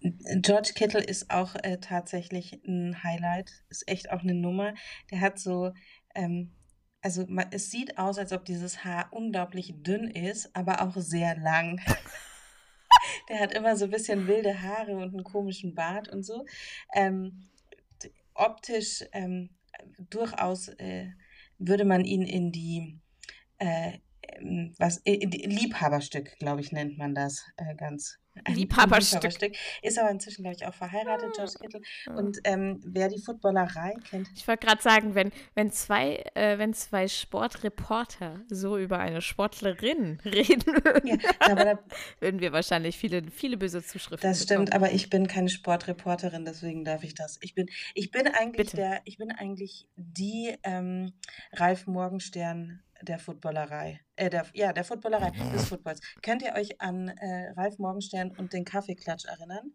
George 0.01 0.71
Kittle 0.75 1.03
ist 1.03 1.29
auch 1.29 1.55
äh, 1.55 1.77
tatsächlich 1.79 2.61
ein 2.65 3.03
Highlight, 3.03 3.51
ist 3.69 3.87
echt 3.87 4.11
auch 4.11 4.21
eine 4.21 4.33
Nummer. 4.33 4.73
Der 5.11 5.19
hat 5.19 5.39
so 5.39 5.73
ähm, 6.15 6.51
also 7.01 7.25
es 7.51 7.71
sieht 7.71 7.97
aus, 7.97 8.17
als 8.17 8.33
ob 8.33 8.45
dieses 8.45 8.83
Haar 8.83 9.07
unglaublich 9.11 9.73
dünn 9.77 10.09
ist, 10.09 10.53
aber 10.55 10.81
auch 10.81 10.95
sehr 10.97 11.37
lang. 11.37 11.81
Der 13.29 13.39
hat 13.39 13.53
immer 13.53 13.75
so 13.75 13.85
ein 13.85 13.91
bisschen 13.91 14.27
wilde 14.27 14.61
Haare 14.61 14.97
und 14.97 15.13
einen 15.13 15.23
komischen 15.23 15.75
Bart 15.75 16.09
und 16.09 16.23
so. 16.23 16.45
Ähm, 16.93 17.47
optisch 18.33 19.05
ähm, 19.13 19.51
durchaus 20.09 20.69
äh, 20.69 21.11
würde 21.59 21.85
man 21.85 22.03
ihn 22.03 22.23
in 22.23 22.51
die 22.51 22.97
äh, 23.57 23.99
was 24.77 24.97
in 25.03 25.29
die 25.29 25.43
Liebhaberstück, 25.43 26.37
glaube 26.39 26.61
ich, 26.61 26.71
nennt 26.71 26.97
man 26.97 27.15
das 27.15 27.45
äh, 27.57 27.75
ganz 27.75 28.19
Liebhaberstück. 28.47 29.23
Liebhaberstück. 29.23 29.55
Ist 29.81 29.99
aber 29.99 30.09
inzwischen, 30.11 30.43
glaube 30.43 30.55
ich, 30.57 30.65
auch 30.65 30.73
verheiratet, 30.73 31.33
George 31.35 31.53
ah. 31.55 31.61
Kittle. 31.61 31.81
Und 32.15 32.37
ähm, 32.43 32.79
wer 32.85 33.09
die 33.09 33.19
Footballerei 33.19 33.95
kennt. 34.09 34.29
Ich 34.35 34.47
wollte 34.47 34.65
gerade 34.65 34.81
sagen, 34.81 35.15
wenn, 35.15 35.31
wenn, 35.55 35.71
zwei, 35.71 36.23
äh, 36.35 36.57
wenn 36.57 36.73
zwei 36.73 37.07
Sportreporter 37.07 38.41
so 38.47 38.77
über 38.77 38.99
eine 38.99 39.21
Sportlerin 39.21 40.19
reden 40.25 40.65
würden, 40.65 41.07
ja, 41.07 41.55
da, 41.55 41.79
würden 42.19 42.39
wir 42.39 42.51
wahrscheinlich 42.51 42.97
viele, 42.97 43.23
viele 43.31 43.57
böse 43.57 43.83
Zuschriften 43.83 44.29
Das 44.29 44.45
bekommen. 44.45 44.67
stimmt, 44.67 44.73
aber 44.73 44.93
ich 44.93 45.09
bin 45.09 45.27
keine 45.27 45.49
Sportreporterin, 45.49 46.45
deswegen 46.45 46.85
darf 46.85 47.03
ich 47.03 47.15
das. 47.15 47.37
Ich 47.41 47.55
bin, 47.55 47.67
ich 47.93 48.11
bin 48.11 48.27
eigentlich 48.27 48.71
der, 48.71 49.01
ich 49.05 49.17
bin 49.17 49.31
eigentlich 49.31 49.87
die 49.95 50.55
ähm, 50.63 51.13
Ralf 51.53 51.87
Morgenstern 51.87 52.81
der 53.01 53.19
Footballerei. 53.19 54.01
Äh, 54.15 54.29
der, 54.29 54.45
ja, 54.53 54.73
der 54.73 54.83
Footballerei 54.83 55.31
des 55.53 55.65
Footballs. 55.69 56.01
Könnt 56.21 56.41
ihr 56.41 56.53
euch 56.53 56.81
an 56.81 57.09
äh, 57.09 57.51
Ralf 57.55 57.77
Morgenstern 57.79 58.31
und 58.37 58.53
den 58.53 58.65
Kaffeeklatsch 58.65 59.25
erinnern? 59.25 59.73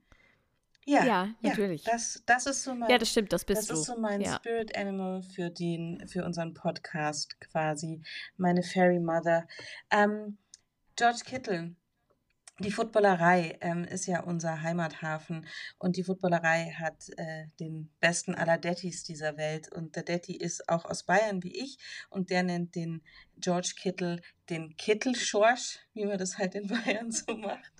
Ja, 0.86 1.04
ja, 1.04 1.28
natürlich. 1.40 1.84
Ja, 1.86 1.92
das, 1.92 2.22
das 2.26 2.46
ist 2.46 2.62
so 2.62 2.74
mein, 2.74 2.90
ja, 2.90 2.98
das 2.98 3.08
stimmt, 3.08 3.32
das 3.32 3.44
bist 3.44 3.62
das 3.62 3.66
du. 3.68 3.74
ist 3.74 3.84
so 3.84 3.98
mein 3.98 4.20
ja. 4.20 4.34
Spirit 4.34 4.76
Animal 4.76 5.22
für, 5.22 5.48
den, 5.48 6.06
für 6.06 6.24
unseren 6.24 6.52
Podcast 6.52 7.40
quasi. 7.40 8.02
Meine 8.36 8.62
Fairy 8.62 9.00
Mother. 9.00 9.46
Ähm, 9.90 10.36
George 10.96 11.20
Kittle 11.24 11.74
die 12.60 12.70
Footballerei 12.70 13.58
ähm, 13.60 13.84
ist 13.84 14.06
ja 14.06 14.20
unser 14.20 14.62
Heimathafen 14.62 15.46
und 15.78 15.96
die 15.96 16.04
Footballerei 16.04 16.72
hat 16.78 17.08
äh, 17.16 17.46
den 17.58 17.90
besten 18.00 18.34
aller 18.34 18.58
Dettis 18.58 19.02
dieser 19.02 19.36
Welt 19.36 19.72
und 19.72 19.96
der 19.96 20.04
Detti 20.04 20.36
ist 20.36 20.68
auch 20.68 20.84
aus 20.84 21.02
Bayern 21.02 21.42
wie 21.42 21.56
ich 21.56 21.78
und 22.10 22.30
der 22.30 22.44
nennt 22.44 22.76
den 22.76 23.02
George 23.38 23.72
Kittle 23.76 24.20
den 24.50 24.76
Kittelschorsch, 24.76 25.80
wie 25.94 26.04
man 26.04 26.18
das 26.18 26.38
halt 26.38 26.54
in 26.54 26.68
Bayern 26.84 27.10
so 27.10 27.36
macht. 27.36 27.72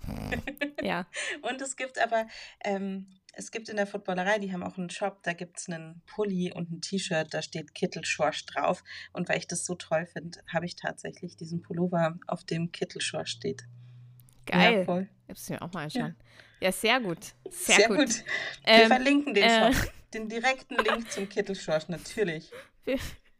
Ja. 0.82 1.06
und 1.42 1.62
es 1.62 1.76
gibt 1.76 1.98
aber 1.98 2.26
ähm, 2.64 3.06
es 3.36 3.50
gibt 3.50 3.68
in 3.68 3.76
der 3.76 3.86
Footballerei, 3.86 4.38
die 4.38 4.52
haben 4.52 4.62
auch 4.62 4.78
einen 4.78 4.90
Shop, 4.90 5.22
da 5.22 5.32
gibt 5.32 5.58
es 5.58 5.68
einen 5.68 6.02
Pulli 6.06 6.52
und 6.52 6.70
ein 6.70 6.80
T-Shirt, 6.80 7.32
da 7.32 7.42
steht 7.42 7.74
Kittelschorsch 7.74 8.46
drauf. 8.46 8.84
Und 9.12 9.28
weil 9.28 9.38
ich 9.38 9.48
das 9.48 9.64
so 9.64 9.74
toll 9.74 10.06
finde, 10.06 10.40
habe 10.52 10.66
ich 10.66 10.76
tatsächlich 10.76 11.36
diesen 11.36 11.60
Pullover, 11.60 12.16
auf 12.28 12.44
dem 12.44 12.70
Kittelschorsch 12.70 13.32
steht. 13.32 13.64
Geil. 14.46 14.78
Ja, 14.78 14.84
voll. 14.84 15.08
Ich 15.28 15.48
mir 15.48 15.62
auch 15.62 15.72
mal 15.72 15.84
anschauen. 15.84 16.16
Ja, 16.60 16.66
ja 16.66 16.72
sehr 16.72 17.00
gut. 17.00 17.18
Sehr, 17.50 17.76
sehr 17.76 17.88
gut. 17.88 17.98
gut. 17.98 18.24
Wir 18.64 18.74
ähm, 18.74 18.86
verlinken 18.88 19.34
den 19.34 19.44
äh, 19.44 19.72
Shop. 19.72 19.92
Den 20.14 20.28
direkten 20.28 20.76
Link 20.76 21.10
zum 21.10 21.28
Kittelschorsch, 21.28 21.88
natürlich. 21.88 22.48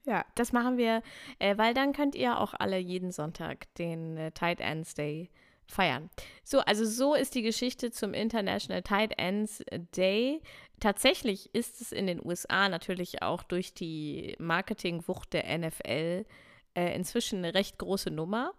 Ja, 0.07 0.25
das 0.35 0.53
machen 0.53 0.77
wir, 0.77 1.03
äh, 1.39 1.57
weil 1.57 1.73
dann 1.73 1.93
könnt 1.93 2.15
ihr 2.15 2.39
auch 2.39 2.53
alle 2.53 2.79
jeden 2.79 3.11
Sonntag 3.11 3.73
den 3.75 4.17
äh, 4.17 4.33
Tight 4.33 4.61
Ends 4.61 4.95
Day 4.95 5.31
feiern. 5.67 6.11
So, 6.43 6.61
also 6.61 6.85
so 6.85 7.15
ist 7.15 7.35
die 7.35 7.43
Geschichte 7.43 7.91
zum 7.91 8.13
International 8.13 8.83
Tight 8.83 9.15
Ends 9.19 9.63
Day. 9.97 10.43
Tatsächlich 10.81 11.55
ist 11.55 11.81
es 11.81 11.93
in 11.93 12.07
den 12.07 12.25
USA 12.25 12.69
natürlich 12.69 13.23
auch 13.23 13.43
durch 13.43 13.73
die 13.73 14.37
Marketingwucht 14.39 15.33
der 15.33 15.57
NFL 15.57 16.27
äh, 16.75 16.95
inzwischen 16.95 17.39
eine 17.39 17.55
recht 17.55 17.79
große 17.79 18.11
Nummer. 18.11 18.53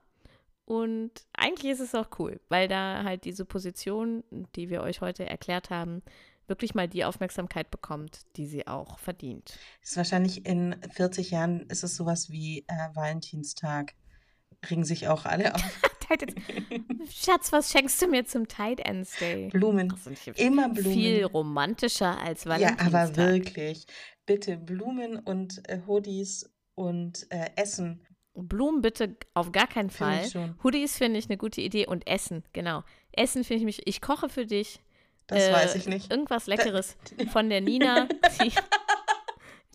Und 0.66 1.12
eigentlich 1.34 1.72
ist 1.72 1.80
es 1.80 1.94
auch 1.94 2.08
cool, 2.18 2.42
weil 2.50 2.68
da 2.68 3.04
halt 3.04 3.26
diese 3.26 3.46
Position, 3.46 4.24
die 4.56 4.70
wir 4.70 4.82
euch 4.82 5.02
heute 5.02 5.26
erklärt 5.26 5.70
haben, 5.70 6.02
wirklich 6.48 6.74
mal 6.76 6.88
die 6.88 7.06
Aufmerksamkeit 7.06 7.70
bekommt, 7.72 8.22
die 8.36 8.48
sie 8.48 8.68
auch 8.68 9.00
verdient. 9.00 9.58
Ist 9.82 9.98
wahrscheinlich 9.98 10.46
in 10.46 10.76
40 10.92 11.32
Jahren 11.32 11.62
ist 11.70 11.84
es 11.84 11.96
sowas 11.96 12.30
wie 12.32 12.66
äh, 12.68 12.96
Valentinstag. 12.96 13.94
Ringen 14.70 14.84
sich 14.84 15.08
auch 15.08 15.26
alle 15.26 15.54
auf. 15.54 15.62
Schatz, 17.10 17.52
was 17.52 17.72
schenkst 17.72 18.02
du 18.02 18.08
mir 18.08 18.26
zum 18.26 18.48
Tide 18.48 18.84
Ends 18.86 19.18
Day? 19.20 19.50
Blumen. 19.50 19.94
Immer 20.36 20.70
Blumen. 20.70 20.94
Viel 20.94 21.26
romantischer 21.26 22.20
als 22.20 22.46
Valentinstag. 22.46 22.92
Ja, 22.92 23.04
aber 23.04 23.16
wirklich. 23.16 23.86
Bitte 24.26 24.58
Blumen 24.58 25.20
und 25.20 25.68
äh, 25.70 25.82
Hoodies 25.88 26.52
und 26.76 27.28
äh, 27.32 27.50
Essen. 27.56 28.02
Blumen 28.36 28.82
bitte 28.82 29.16
auf 29.34 29.52
gar 29.52 29.68
keinen 29.68 29.90
Fall. 29.90 30.26
Hoodies 30.64 30.98
finde 30.98 31.20
ich 31.20 31.30
eine 31.30 31.38
gute 31.38 31.62
Idee 31.62 31.88
und 31.88 32.08
Essen, 32.08 32.44
genau. 32.54 32.84
Essen 33.12 33.44
finde 33.44 33.60
ich 33.60 33.66
mich, 33.66 33.88
ich 33.88 34.02
koche 34.02 34.30
für 34.30 34.46
dich. 34.46 34.80
Das 35.28 35.44
äh, 35.44 35.54
weiß 35.54 35.76
ich 35.76 35.88
nicht. 35.88 36.12
Irgendwas 36.12 36.48
Leckeres 36.48 36.98
von 37.32 37.50
der 37.50 37.62
Nina, 37.62 38.08
die, 38.42 38.52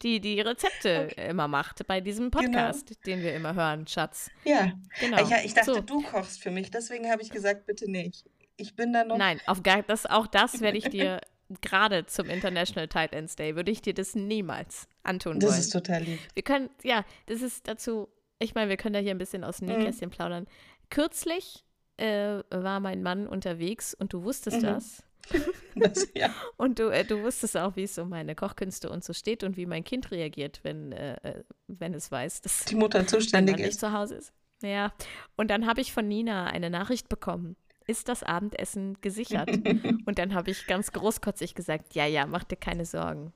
die 0.02 0.21
die 0.21 0.40
Rezepte 0.40 1.09
okay. 1.11 1.31
immer 1.31 1.49
macht 1.49 1.87
bei 1.87 2.00
diesem 2.00 2.31
genau. 2.31 2.45
Podcast, 2.45 2.88
genau. 2.88 3.00
den 3.07 3.23
wir 3.23 3.35
immer 3.35 3.55
hören, 3.55 3.87
Schatz. 3.87 4.31
Ja, 4.45 4.73
genau. 5.00 5.23
Ich, 5.23 5.47
ich 5.47 5.55
dachte, 5.55 5.75
so. 5.75 5.81
du 5.81 6.02
kochst 6.02 6.43
für 6.43 6.50
mich, 6.50 6.71
deswegen 6.71 7.11
habe 7.11 7.23
ich 7.23 7.31
gesagt, 7.31 7.67
bitte 7.67 7.90
nicht. 7.90 8.25
Ich 8.57 8.76
bin 8.76 8.93
da 8.93 9.05
noch. 9.05 9.17
Nein, 9.17 9.40
auf 9.47 9.62
gar, 9.62 9.83
das, 9.83 10.07
auch 10.07 10.26
das 10.26 10.61
werde 10.61 10.79
ich 10.79 10.85
dir 10.85 11.21
gerade 11.62 12.07
zum 12.07 12.29
International 12.29 12.87
Tight 12.87 13.12
Ends 13.12 13.35
Day, 13.35 13.57
würde 13.57 13.71
ich 13.71 13.83
dir 13.83 13.95
das 13.95 14.14
niemals 14.14 14.87
antun 15.02 15.40
das 15.40 15.49
wollen. 15.49 15.59
Das 15.59 15.67
ist 15.67 15.73
total 15.73 16.02
lieb. 16.02 16.21
Wir 16.35 16.43
können, 16.43 16.71
ja, 16.85 17.05
das 17.26 17.43
ist 17.43 17.67
dazu, 17.67 18.09
ich 18.40 18.54
meine, 18.54 18.68
wir 18.68 18.76
können 18.76 18.94
da 18.94 18.99
hier 18.99 19.12
ein 19.12 19.18
bisschen 19.18 19.44
aus 19.44 19.59
dem 19.59 19.68
mhm. 19.68 19.76
Nähkästchen 19.76 20.09
mhm. 20.09 20.14
plaudern. 20.14 20.47
Kürzlich 20.88 21.64
äh, 21.99 22.42
war 22.50 22.80
mein 22.80 23.02
Mann 23.02 23.28
unterwegs 23.28 23.94
und 23.94 24.12
du 24.12 24.25
wusstest 24.25 24.62
mhm. 24.62 24.66
das. 24.66 25.02
das 25.76 26.09
ja. 26.14 26.35
Und 26.56 26.78
du, 26.78 26.88
äh, 26.88 27.04
du 27.04 27.23
wusstest 27.23 27.56
auch, 27.56 27.76
wie 27.76 27.82
es 27.85 27.99
um 27.99 28.09
meine 28.09 28.35
Kochkünste 28.35 28.88
und 28.88 29.04
so 29.04 29.12
steht 29.12 29.44
und 29.44 29.59
wie 29.59 29.66
mein 29.66 29.85
Kind 29.85 30.11
reagiert, 30.11 30.61
wenn, 30.62 30.92
äh, 30.92 31.16
äh 31.23 31.44
wenn 31.68 31.92
es 31.92 32.11
weiß, 32.11 32.40
dass 32.40 32.64
die 32.64 32.75
Mutter 32.75 33.06
zuständig 33.06 33.59
ist. 33.59 33.66
nicht 33.66 33.80
zu 33.80 33.92
Hause 33.92 34.16
ist. 34.16 34.32
Ja. 34.62 34.92
Und 35.37 35.50
dann 35.50 35.66
habe 35.66 35.82
ich 35.82 35.92
von 35.92 36.09
Nina 36.09 36.47
eine 36.47 36.70
Nachricht 36.70 37.11
bekommen. 37.11 37.56
Ist 37.87 38.09
das 38.09 38.23
Abendessen 38.23 38.97
gesichert? 39.02 39.50
und 39.50 40.18
dann 40.18 40.35
habe 40.35 40.50
ich 40.50 40.66
ganz 40.66 40.90
großkotzig 40.92 41.54
gesagt, 41.54 41.94
ja, 41.94 42.06
ja, 42.06 42.26
mach 42.26 42.44
dir 42.44 42.56
keine 42.56 42.87
Sorgen. 42.87 43.32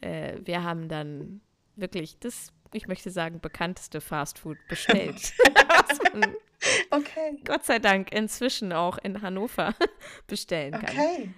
Äh, 0.00 0.38
wir 0.44 0.64
haben 0.64 0.88
dann 0.88 1.40
wirklich 1.76 2.18
das, 2.18 2.52
ich 2.72 2.86
möchte 2.86 3.10
sagen, 3.10 3.40
bekannteste 3.40 4.00
Fastfood 4.00 4.58
bestellt. 4.68 5.32
okay. 6.90 7.40
Gott 7.44 7.64
sei 7.64 7.78
Dank 7.78 8.12
inzwischen 8.12 8.72
auch 8.72 8.98
in 8.98 9.22
Hannover 9.22 9.74
bestellen 10.26 10.72
kann. 10.72 10.82
Okay. 10.96 11.30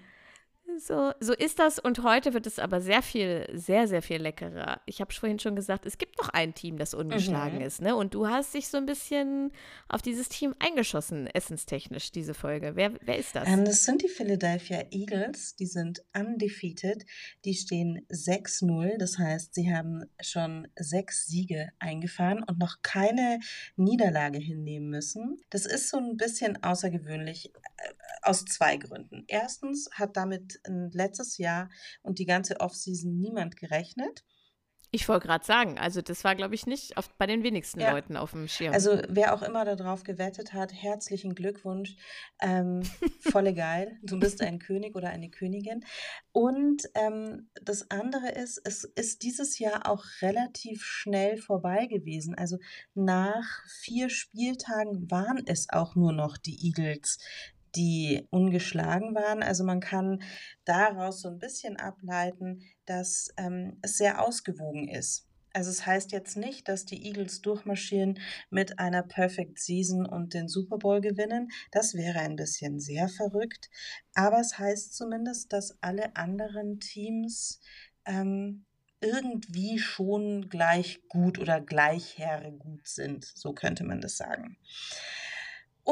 So, 0.78 1.12
so 1.20 1.32
ist 1.32 1.58
das 1.58 1.78
und 1.78 2.02
heute 2.02 2.34
wird 2.34 2.46
es 2.46 2.58
aber 2.58 2.80
sehr 2.80 3.02
viel, 3.02 3.48
sehr, 3.52 3.86
sehr 3.88 4.02
viel 4.02 4.20
leckerer. 4.20 4.80
Ich 4.86 5.00
habe 5.00 5.12
vorhin 5.12 5.38
schon 5.38 5.56
gesagt, 5.56 5.86
es 5.86 5.98
gibt 5.98 6.18
noch 6.18 6.28
ein 6.30 6.54
Team, 6.54 6.78
das 6.78 6.94
ungeschlagen 6.94 7.58
mhm. 7.58 7.64
ist, 7.64 7.82
ne? 7.82 7.94
Und 7.94 8.14
du 8.14 8.28
hast 8.28 8.54
dich 8.54 8.68
so 8.68 8.78
ein 8.78 8.86
bisschen 8.86 9.52
auf 9.88 10.02
dieses 10.02 10.28
Team 10.28 10.54
eingeschossen, 10.58 11.26
essenstechnisch, 11.26 12.12
diese 12.12 12.34
Folge. 12.34 12.72
Wer, 12.74 12.92
wer 13.02 13.18
ist 13.18 13.34
das? 13.34 13.48
Ähm, 13.48 13.64
das 13.64 13.84
sind 13.84 14.02
die 14.02 14.08
Philadelphia 14.08 14.84
Eagles, 14.90 15.56
die 15.56 15.66
sind 15.66 16.02
undefeated, 16.16 17.04
die 17.44 17.54
stehen 17.54 18.06
6-0, 18.10 18.98
das 18.98 19.18
heißt, 19.18 19.54
sie 19.54 19.74
haben 19.74 20.04
schon 20.20 20.68
sechs 20.76 21.26
Siege 21.26 21.70
eingefahren 21.78 22.42
und 22.42 22.58
noch 22.58 22.82
keine 22.82 23.40
Niederlage 23.76 24.38
hinnehmen 24.38 24.88
müssen. 24.88 25.38
Das 25.50 25.66
ist 25.66 25.90
so 25.90 25.98
ein 25.98 26.16
bisschen 26.16 26.62
außergewöhnlich 26.62 27.52
äh, 27.54 27.88
aus 28.22 28.44
zwei 28.44 28.76
Gründen. 28.76 29.24
Erstens 29.28 29.90
hat 29.92 30.16
damit 30.16 30.60
letztes 30.66 31.38
Jahr 31.38 31.70
und 32.02 32.18
die 32.18 32.26
ganze 32.26 32.60
Offseason 32.60 33.18
niemand 33.18 33.56
gerechnet. 33.56 34.24
Ich 34.94 35.08
wollte 35.08 35.26
gerade 35.26 35.44
sagen, 35.44 35.78
also 35.78 36.02
das 36.02 36.22
war, 36.22 36.34
glaube 36.34 36.54
ich, 36.54 36.66
nicht 36.66 36.98
auf, 36.98 37.08
bei 37.16 37.26
den 37.26 37.42
wenigsten 37.42 37.80
ja. 37.80 37.92
Leuten 37.92 38.14
auf 38.14 38.32
dem 38.32 38.46
Schirm. 38.46 38.74
Also 38.74 39.00
wer 39.08 39.32
auch 39.32 39.40
immer 39.40 39.64
darauf 39.64 40.04
gewettet 40.04 40.52
hat, 40.52 40.70
herzlichen 40.74 41.34
Glückwunsch. 41.34 41.96
Ähm, 42.42 42.82
volle 43.20 43.54
geil. 43.54 43.98
Du 44.02 44.20
bist 44.20 44.42
ein 44.42 44.58
König 44.58 44.94
oder 44.94 45.08
eine 45.08 45.30
Königin. 45.30 45.82
Und 46.32 46.82
ähm, 46.94 47.48
das 47.62 47.90
andere 47.90 48.32
ist, 48.32 48.60
es 48.64 48.84
ist 48.84 49.22
dieses 49.22 49.58
Jahr 49.58 49.90
auch 49.90 50.04
relativ 50.20 50.84
schnell 50.84 51.38
vorbei 51.38 51.86
gewesen. 51.86 52.34
Also 52.34 52.58
nach 52.92 53.64
vier 53.80 54.10
Spieltagen 54.10 55.10
waren 55.10 55.42
es 55.46 55.70
auch 55.70 55.96
nur 55.96 56.12
noch 56.12 56.36
die 56.36 56.66
Eagles, 56.66 57.18
die 57.74 58.26
ungeschlagen 58.30 59.14
waren. 59.14 59.42
Also 59.42 59.64
man 59.64 59.80
kann 59.80 60.22
daraus 60.64 61.20
so 61.20 61.28
ein 61.28 61.38
bisschen 61.38 61.76
ableiten, 61.76 62.62
dass 62.86 63.32
ähm, 63.36 63.78
es 63.82 63.96
sehr 63.96 64.22
ausgewogen 64.22 64.88
ist. 64.88 65.26
Also 65.54 65.70
es 65.70 65.84
heißt 65.84 66.12
jetzt 66.12 66.36
nicht, 66.36 66.68
dass 66.68 66.86
die 66.86 67.06
Eagles 67.06 67.42
durchmarschieren 67.42 68.18
mit 68.50 68.78
einer 68.78 69.02
Perfect 69.02 69.58
Season 69.58 70.06
und 70.06 70.32
den 70.34 70.48
Super 70.48 70.78
Bowl 70.78 71.00
gewinnen. 71.00 71.50
Das 71.70 71.94
wäre 71.94 72.20
ein 72.20 72.36
bisschen 72.36 72.80
sehr 72.80 73.08
verrückt. 73.08 73.68
Aber 74.14 74.40
es 74.40 74.58
heißt 74.58 74.96
zumindest, 74.96 75.52
dass 75.52 75.76
alle 75.82 76.16
anderen 76.16 76.80
Teams 76.80 77.60
ähm, 78.06 78.64
irgendwie 79.00 79.78
schon 79.78 80.48
gleich 80.48 81.00
gut 81.08 81.38
oder 81.38 81.60
gleichher 81.60 82.50
gut 82.52 82.86
sind. 82.86 83.24
So 83.24 83.52
könnte 83.52 83.84
man 83.84 84.00
das 84.00 84.16
sagen. 84.16 84.56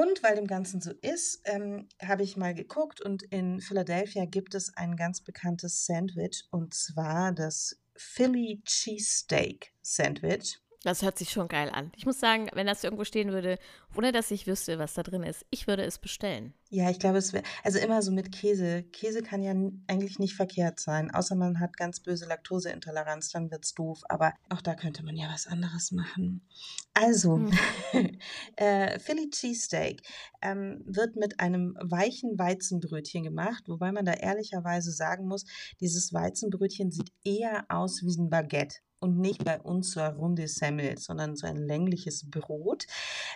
Und 0.01 0.23
weil 0.23 0.35
dem 0.35 0.47
Ganzen 0.47 0.81
so 0.81 0.93
ist, 1.03 1.43
ähm, 1.45 1.87
habe 2.03 2.23
ich 2.23 2.39
mal 2.39 2.55
geguckt 2.55 3.03
und 3.03 3.23
in 3.25 3.61
Philadelphia 3.61 4.25
gibt 4.25 4.55
es 4.55 4.75
ein 4.75 4.97
ganz 4.97 5.21
bekanntes 5.21 5.85
Sandwich 5.85 6.45
und 6.51 6.73
zwar 6.73 7.33
das 7.33 7.79
Philly 7.97 8.63
Cheesesteak 8.65 9.75
Sandwich. 9.83 10.59
Das 10.85 11.03
hört 11.03 11.19
sich 11.19 11.29
schon 11.29 11.49
geil 11.49 11.69
an. 11.69 11.93
Ich 11.97 12.07
muss 12.07 12.19
sagen, 12.19 12.49
wenn 12.55 12.67
das 12.67 12.83
irgendwo 12.83 13.05
stehen 13.05 13.33
würde, 13.33 13.59
ohne 13.95 14.11
dass 14.11 14.31
ich 14.31 14.47
wüsste, 14.47 14.79
was 14.79 14.95
da 14.95 15.03
drin 15.03 15.23
ist, 15.23 15.45
ich 15.51 15.67
würde 15.67 15.85
es 15.85 15.99
bestellen. 15.99 16.55
Ja, 16.73 16.89
ich 16.89 17.01
glaube, 17.01 17.19
es 17.19 17.33
wäre, 17.33 17.43
also 17.65 17.81
immer 17.81 18.01
so 18.01 18.13
mit 18.13 18.31
Käse. 18.31 18.85
Käse 18.93 19.23
kann 19.23 19.43
ja 19.43 19.51
eigentlich 19.89 20.21
nicht 20.21 20.37
verkehrt 20.37 20.79
sein, 20.79 21.11
außer 21.11 21.35
man 21.35 21.59
hat 21.59 21.77
ganz 21.77 21.99
böse 21.99 22.27
Laktoseintoleranz, 22.27 23.31
dann 23.31 23.51
wird 23.51 23.65
es 23.65 23.75
doof. 23.75 24.03
Aber 24.09 24.35
auch 24.51 24.63
da 24.63 24.77
könnte 24.77 25.05
man 25.05 25.17
ja 25.17 25.29
was 25.33 25.49
anderes 25.49 25.91
machen. 25.91 26.47
Also, 26.95 27.39
hm. 27.39 27.51
äh, 28.57 29.01
Philly 29.01 29.31
Cheesesteak 29.31 30.03
ähm, 30.43 30.85
wird 30.87 31.17
mit 31.17 31.41
einem 31.41 31.77
weichen 31.81 32.39
Weizenbrötchen 32.39 33.25
gemacht, 33.25 33.65
wobei 33.67 33.91
man 33.91 34.05
da 34.05 34.13
ehrlicherweise 34.13 34.93
sagen 34.93 35.27
muss, 35.27 35.47
dieses 35.81 36.13
Weizenbrötchen 36.13 36.93
sieht 36.93 37.13
eher 37.25 37.65
aus 37.69 38.03
wie 38.05 38.17
ein 38.17 38.31
Baguette 38.31 38.77
und 39.01 39.19
nicht 39.19 39.45
bei 39.45 39.59
uns 39.61 39.93
so 39.93 40.01
eine 40.01 40.15
runde 40.15 40.47
Semmel, 40.47 40.99
sondern 40.99 41.35
so 41.35 41.47
ein 41.47 41.57
längliches 41.57 42.31
Brot. 42.31 42.87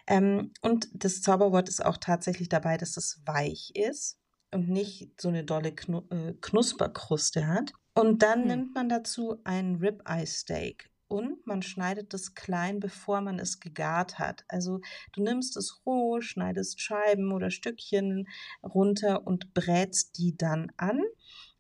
Ähm, 0.06 0.52
und 0.60 0.88
das 0.92 1.22
Zauberwort 1.22 1.68
ist 1.68 1.84
auch 1.84 1.96
tatsächlich 1.96 2.48
dabei, 2.48 2.76
dass 2.76 2.96
es 2.96 3.20
weich 3.26 3.72
ist 3.74 4.18
und 4.52 4.68
nicht 4.68 5.20
so 5.20 5.28
eine 5.28 5.44
dolle 5.44 5.70
äh, 6.10 6.34
Knusperkruste 6.40 7.46
hat. 7.46 7.72
Und 7.94 8.22
dann 8.22 8.42
hm. 8.42 8.48
nimmt 8.48 8.74
man 8.74 8.88
dazu 8.88 9.40
ein 9.44 9.76
Ribeye 9.76 10.26
Steak 10.26 10.90
und 11.08 11.46
man 11.46 11.62
schneidet 11.62 12.12
das 12.12 12.34
klein, 12.34 12.80
bevor 12.80 13.20
man 13.20 13.38
es 13.38 13.60
gegart 13.60 14.18
hat. 14.18 14.44
Also 14.48 14.80
du 15.12 15.22
nimmst 15.22 15.56
es 15.56 15.82
roh, 15.86 16.20
schneidest 16.20 16.80
Scheiben 16.80 17.32
oder 17.32 17.50
Stückchen 17.50 18.26
runter 18.62 19.26
und 19.26 19.54
brätst 19.54 20.18
die 20.18 20.36
dann 20.36 20.72
an 20.76 21.00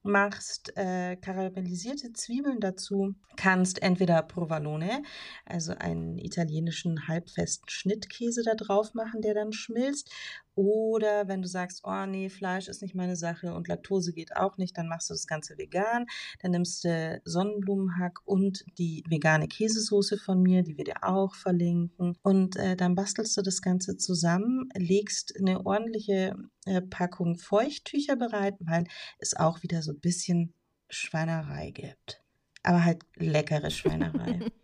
machst 0.04 0.76
äh, 0.76 1.16
karamellisierte 1.16 2.12
Zwiebeln 2.12 2.60
dazu, 2.60 3.14
kannst 3.36 3.82
entweder 3.82 4.22
Provolone, 4.22 5.02
also 5.46 5.72
einen 5.72 6.18
italienischen 6.18 7.08
halbfesten 7.08 7.68
Schnittkäse 7.70 8.42
da 8.44 8.54
drauf 8.54 8.92
machen, 8.92 9.22
der 9.22 9.32
dann 9.32 9.52
schmilzt, 9.52 10.10
oder 10.54 11.26
wenn 11.28 11.42
du 11.42 11.48
sagst, 11.48 11.82
oh 11.84 12.06
nee, 12.06 12.28
Fleisch 12.28 12.68
ist 12.68 12.82
nicht 12.82 12.94
meine 12.94 13.16
Sache 13.16 13.54
und 13.54 13.68
Laktose 13.68 14.12
geht 14.12 14.36
auch 14.36 14.56
nicht, 14.56 14.76
dann 14.78 14.88
machst 14.88 15.10
du 15.10 15.14
das 15.14 15.26
Ganze 15.26 15.58
vegan. 15.58 16.06
Dann 16.40 16.52
nimmst 16.52 16.84
du 16.84 17.20
Sonnenblumenhack 17.24 18.20
und 18.24 18.64
die 18.78 19.04
vegane 19.08 19.48
Käsesoße 19.48 20.18
von 20.18 20.40
mir, 20.42 20.62
die 20.62 20.76
wir 20.76 20.84
dir 20.84 21.02
auch 21.02 21.34
verlinken. 21.34 22.16
Und 22.22 22.56
äh, 22.56 22.76
dann 22.76 22.94
bastelst 22.94 23.36
du 23.36 23.42
das 23.42 23.62
Ganze 23.62 23.96
zusammen, 23.96 24.68
legst 24.76 25.34
eine 25.38 25.66
ordentliche 25.66 26.36
äh, 26.66 26.82
Packung 26.82 27.36
Feuchttücher 27.36 28.16
bereit, 28.16 28.54
weil 28.60 28.84
es 29.18 29.34
auch 29.34 29.62
wieder 29.62 29.82
so 29.82 29.92
ein 29.92 30.00
bisschen 30.00 30.54
Schweinerei 30.88 31.70
gibt. 31.70 32.22
Aber 32.62 32.84
halt 32.84 33.02
leckere 33.16 33.70
Schweinerei. 33.70 34.40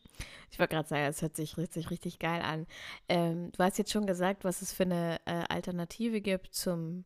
Ich 0.50 0.58
wollte 0.58 0.74
gerade 0.74 0.88
sagen, 0.88 1.04
es 1.04 1.22
hört 1.22 1.36
sich 1.36 1.56
richtig, 1.56 1.90
richtig 1.90 2.18
geil 2.18 2.42
an. 2.42 2.66
Ähm, 3.08 3.52
du 3.52 3.62
hast 3.62 3.78
jetzt 3.78 3.92
schon 3.92 4.06
gesagt, 4.06 4.44
was 4.44 4.62
es 4.62 4.72
für 4.72 4.82
eine 4.82 5.20
äh, 5.24 5.44
Alternative 5.48 6.20
gibt 6.20 6.54
zum 6.54 7.04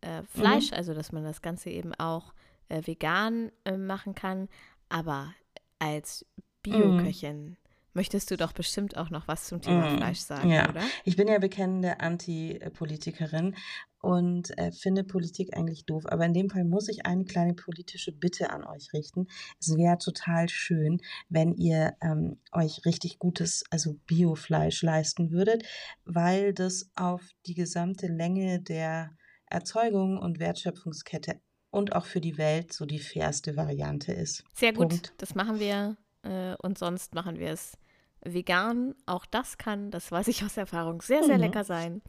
äh, 0.00 0.22
Fleisch, 0.22 0.70
mhm. 0.70 0.76
also 0.76 0.94
dass 0.94 1.12
man 1.12 1.24
das 1.24 1.42
Ganze 1.42 1.70
eben 1.70 1.94
auch 1.94 2.34
äh, 2.68 2.82
vegan 2.84 3.50
äh, 3.64 3.76
machen 3.76 4.14
kann. 4.14 4.48
Aber 4.88 5.34
als 5.78 6.24
Bioköchin, 6.62 7.44
mhm. 7.44 7.56
Möchtest 7.94 8.30
du 8.30 8.36
doch 8.36 8.52
bestimmt 8.52 8.96
auch 8.96 9.10
noch 9.10 9.26
was 9.28 9.46
zum 9.46 9.60
Thema 9.60 9.90
mm, 9.90 9.96
Fleisch 9.96 10.18
sagen, 10.18 10.50
ja. 10.50 10.68
oder? 10.68 10.82
Ich 11.04 11.16
bin 11.16 11.28
ja 11.28 11.38
bekennende 11.38 12.00
Anti-Politikerin 12.00 13.54
und 14.00 14.56
äh, 14.58 14.70
finde 14.70 15.04
Politik 15.04 15.56
eigentlich 15.56 15.86
doof. 15.86 16.04
Aber 16.06 16.26
in 16.26 16.34
dem 16.34 16.50
Fall 16.50 16.64
muss 16.64 16.88
ich 16.88 17.06
eine 17.06 17.24
kleine 17.24 17.54
politische 17.54 18.12
Bitte 18.12 18.50
an 18.50 18.64
euch 18.64 18.92
richten. 18.92 19.28
Es 19.58 19.74
wäre 19.76 19.96
total 19.96 20.48
schön, 20.48 21.00
wenn 21.28 21.54
ihr 21.54 21.96
ähm, 22.02 22.38
euch 22.52 22.84
richtig 22.84 23.18
gutes, 23.18 23.64
also 23.70 23.94
Biofleisch 24.06 24.82
leisten 24.82 25.30
würdet, 25.30 25.64
weil 26.04 26.52
das 26.52 26.90
auf 26.94 27.22
die 27.46 27.54
gesamte 27.54 28.08
Länge 28.08 28.60
der 28.60 29.16
Erzeugung 29.46 30.18
und 30.18 30.38
Wertschöpfungskette 30.38 31.40
und 31.70 31.94
auch 31.94 32.06
für 32.06 32.20
die 32.20 32.38
Welt 32.38 32.72
so 32.72 32.86
die 32.86 33.00
fairste 33.00 33.56
Variante 33.56 34.12
ist. 34.12 34.44
Sehr 34.54 34.72
gut, 34.72 34.90
Punkt. 34.90 35.14
das 35.18 35.34
machen 35.34 35.58
wir 35.58 35.96
äh, 36.22 36.54
und 36.62 36.78
sonst 36.78 37.14
machen 37.14 37.38
wir 37.38 37.50
es 37.50 37.78
vegan. 38.24 38.94
Auch 39.06 39.26
das 39.26 39.58
kann, 39.58 39.90
das 39.90 40.10
weiß 40.10 40.28
ich 40.28 40.44
aus 40.44 40.56
Erfahrung, 40.56 41.02
sehr, 41.02 41.22
sehr 41.22 41.36
mhm. 41.36 41.42
lecker 41.42 41.64
sein. 41.64 42.02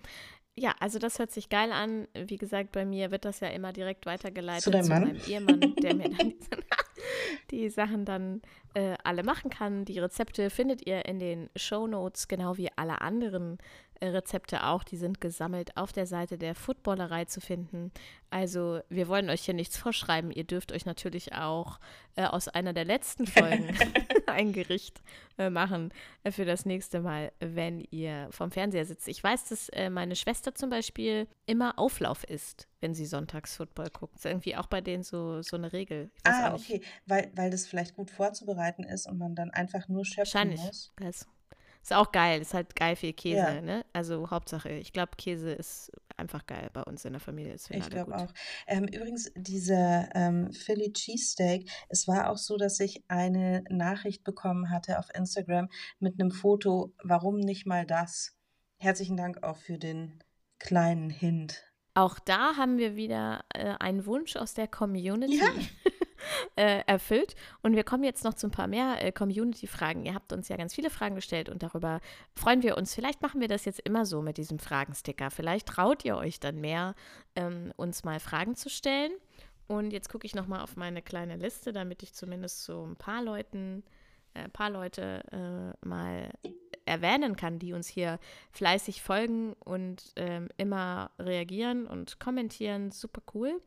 Ja, 0.57 0.73
also 0.79 0.99
das 0.99 1.19
hört 1.19 1.31
sich 1.31 1.49
geil 1.49 1.71
an. 1.73 2.07
Wie 2.13 2.37
gesagt, 2.37 2.71
bei 2.71 2.85
mir 2.85 3.11
wird 3.11 3.25
das 3.25 3.41
ja 3.41 3.49
immer 3.49 3.73
direkt 3.73 4.05
weitergeleitet 4.05 4.63
zu, 4.63 4.71
zu 4.71 4.89
meinem 4.89 5.17
Ehemann, 5.27 5.75
der 5.75 5.95
mir 5.95 6.09
dann 6.09 6.33
die, 7.51 7.69
Sachen 7.69 8.05
dann 8.05 8.41
äh, 8.73 8.95
alle 9.03 9.23
machen 9.23 9.49
kann. 9.49 9.83
Die 9.83 9.99
Rezepte 9.99 10.49
findet 10.49 10.87
ihr 10.87 11.05
in 11.05 11.19
den 11.19 11.49
Show 11.57 11.87
Notes, 11.87 12.29
genau 12.29 12.55
wie 12.55 12.69
alle 12.77 13.01
anderen 13.01 13.57
Rezepte 14.13 14.65
auch, 14.65 14.83
die 14.83 14.97
sind 14.97 15.21
gesammelt 15.21 15.75
auf 15.77 15.93
der 15.93 16.05
Seite 16.05 16.37
der 16.37 16.55
Footballerei 16.55 17.25
zu 17.25 17.41
finden. 17.41 17.91
Also 18.29 18.81
wir 18.89 19.07
wollen 19.07 19.29
euch 19.29 19.41
hier 19.41 19.53
nichts 19.53 19.77
vorschreiben. 19.77 20.31
Ihr 20.31 20.43
dürft 20.43 20.71
euch 20.71 20.85
natürlich 20.85 21.33
auch 21.33 21.79
äh, 22.15 22.25
aus 22.25 22.47
einer 22.47 22.73
der 22.73 22.85
letzten 22.85 23.27
Folgen 23.27 23.75
ein 24.27 24.53
Gericht 24.53 25.01
äh, 25.37 25.49
machen 25.49 25.93
äh, 26.23 26.31
für 26.31 26.45
das 26.45 26.65
nächste 26.65 26.99
Mal, 26.99 27.31
wenn 27.39 27.79
ihr 27.91 28.27
vom 28.31 28.51
Fernseher 28.51 28.85
sitzt. 28.85 29.07
Ich 29.07 29.23
weiß, 29.23 29.45
dass 29.45 29.69
äh, 29.69 29.89
meine 29.89 30.15
Schwester 30.15 30.53
zum 30.53 30.69
Beispiel 30.69 31.27
immer 31.45 31.79
Auflauf 31.79 32.23
isst, 32.23 32.67
wenn 32.81 32.93
sie 32.93 33.05
sonntags 33.05 33.55
Football 33.55 33.89
guckt. 33.91 34.15
Das 34.15 34.25
ist 34.25 34.31
irgendwie 34.31 34.55
auch 34.55 34.67
bei 34.67 34.81
denen 34.81 35.03
so, 35.03 35.41
so 35.41 35.55
eine 35.55 35.71
Regel. 35.71 36.09
ah, 36.23 36.53
okay, 36.53 36.81
weil, 37.05 37.31
weil 37.35 37.51
das 37.51 37.67
vielleicht 37.67 37.95
gut 37.95 38.11
vorzubereiten 38.11 38.83
ist 38.83 39.07
und 39.07 39.17
man 39.17 39.35
dann 39.35 39.51
einfach 39.51 39.87
nur 39.87 40.05
schöpfen 40.05 40.33
Wahrscheinlich. 40.33 40.61
muss. 40.61 40.91
Wahrscheinlich. 40.97 41.34
Ist 41.85 41.93
auch 41.93 42.11
geil, 42.11 42.41
ist 42.41 42.55
halt 42.55 42.75
geil 42.75 42.95
viel 42.95 43.13
Käse, 43.13 43.37
ja. 43.37 43.61
ne? 43.61 43.85
Also 43.93 44.31
Hauptsache, 44.31 44.71
ich 44.71 44.91
glaube, 44.91 45.11
Käse 45.19 45.51
ist 45.51 45.91
einfach 46.17 46.47
geil 46.47 46.71
bei 46.73 46.81
uns 46.81 47.05
in 47.05 47.13
der 47.13 47.19
Familie. 47.19 47.53
ich 47.53 47.89
glaube 47.91 48.17
auch. 48.17 48.33
Ähm, 48.65 48.85
übrigens, 48.85 49.31
dieser 49.35 50.09
ähm, 50.15 50.51
Philly 50.51 50.93
Cheesesteak, 50.93 51.69
es 51.89 52.07
war 52.07 52.31
auch 52.31 52.37
so, 52.37 52.57
dass 52.57 52.79
ich 52.79 53.03
eine 53.07 53.63
Nachricht 53.69 54.23
bekommen 54.23 54.71
hatte 54.71 54.97
auf 54.97 55.13
Instagram 55.13 55.69
mit 55.99 56.19
einem 56.19 56.31
Foto, 56.31 56.91
warum 57.03 57.39
nicht 57.39 57.67
mal 57.67 57.85
das? 57.85 58.35
Herzlichen 58.79 59.15
Dank 59.15 59.43
auch 59.43 59.57
für 59.57 59.77
den 59.77 60.23
kleinen 60.57 61.11
Hint. 61.11 61.71
Auch 61.93 62.17
da 62.17 62.55
haben 62.57 62.79
wir 62.79 62.95
wieder 62.95 63.45
äh, 63.53 63.75
einen 63.79 64.07
Wunsch 64.07 64.37
aus 64.37 64.55
der 64.55 64.67
Community. 64.67 65.37
Ja. 65.37 65.49
äh, 66.55 66.81
erfüllt. 66.85 67.35
Und 67.61 67.75
wir 67.75 67.83
kommen 67.83 68.03
jetzt 68.03 68.23
noch 68.23 68.33
zu 68.33 68.47
ein 68.47 68.51
paar 68.51 68.67
mehr 68.67 69.03
äh, 69.03 69.11
Community-Fragen. 69.11 70.05
Ihr 70.05 70.13
habt 70.13 70.33
uns 70.33 70.47
ja 70.49 70.57
ganz 70.57 70.73
viele 70.73 70.89
Fragen 70.89 71.15
gestellt 71.15 71.49
und 71.49 71.63
darüber 71.63 71.99
freuen 72.33 72.63
wir 72.63 72.77
uns. 72.77 72.93
Vielleicht 72.93 73.21
machen 73.21 73.41
wir 73.41 73.47
das 73.47 73.65
jetzt 73.65 73.79
immer 73.81 74.05
so 74.05 74.21
mit 74.21 74.37
diesem 74.37 74.59
Fragensticker. 74.59 75.31
Vielleicht 75.31 75.67
traut 75.67 76.05
ihr 76.05 76.17
euch 76.17 76.39
dann 76.39 76.59
mehr, 76.59 76.95
ähm, 77.35 77.71
uns 77.75 78.03
mal 78.03 78.19
Fragen 78.19 78.55
zu 78.55 78.69
stellen. 78.69 79.11
Und 79.67 79.91
jetzt 79.91 80.09
gucke 80.09 80.25
ich 80.25 80.35
nochmal 80.35 80.61
auf 80.61 80.75
meine 80.75 81.01
kleine 81.01 81.37
Liste, 81.37 81.73
damit 81.73 82.03
ich 82.03 82.13
zumindest 82.13 82.63
so 82.65 82.85
ein 82.85 82.95
paar 82.95 83.23
Leuten, 83.23 83.83
äh, 84.35 84.47
paar 84.49 84.69
Leute 84.69 85.23
äh, 85.31 85.85
mal 85.87 86.31
erwähnen 86.85 87.35
kann, 87.35 87.57
die 87.57 87.73
uns 87.73 87.87
hier 87.87 88.19
fleißig 88.51 89.01
folgen 89.01 89.53
und 89.53 90.13
ähm, 90.17 90.49
immer 90.57 91.09
reagieren 91.17 91.87
und 91.87 92.19
kommentieren. 92.19 92.91
Super 92.91 93.21
cool 93.33 93.59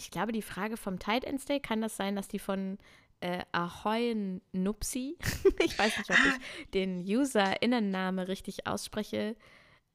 ich 0.00 0.10
glaube, 0.10 0.32
die 0.32 0.42
Frage 0.42 0.76
vom 0.76 0.98
Tight 0.98 1.24
End 1.24 1.40
Stay, 1.40 1.60
kann 1.60 1.80
das 1.80 1.96
sein, 1.96 2.16
dass 2.16 2.28
die 2.28 2.38
von 2.38 2.78
äh, 3.20 3.42
Ahoy 3.52 4.40
Nupsi, 4.52 5.16
ich 5.64 5.78
weiß 5.78 5.98
nicht, 5.98 6.10
ob 6.10 6.16
ich 6.16 6.70
den 6.70 7.00
User-Innenname 7.00 8.28
richtig 8.28 8.66
ausspreche, 8.66 9.36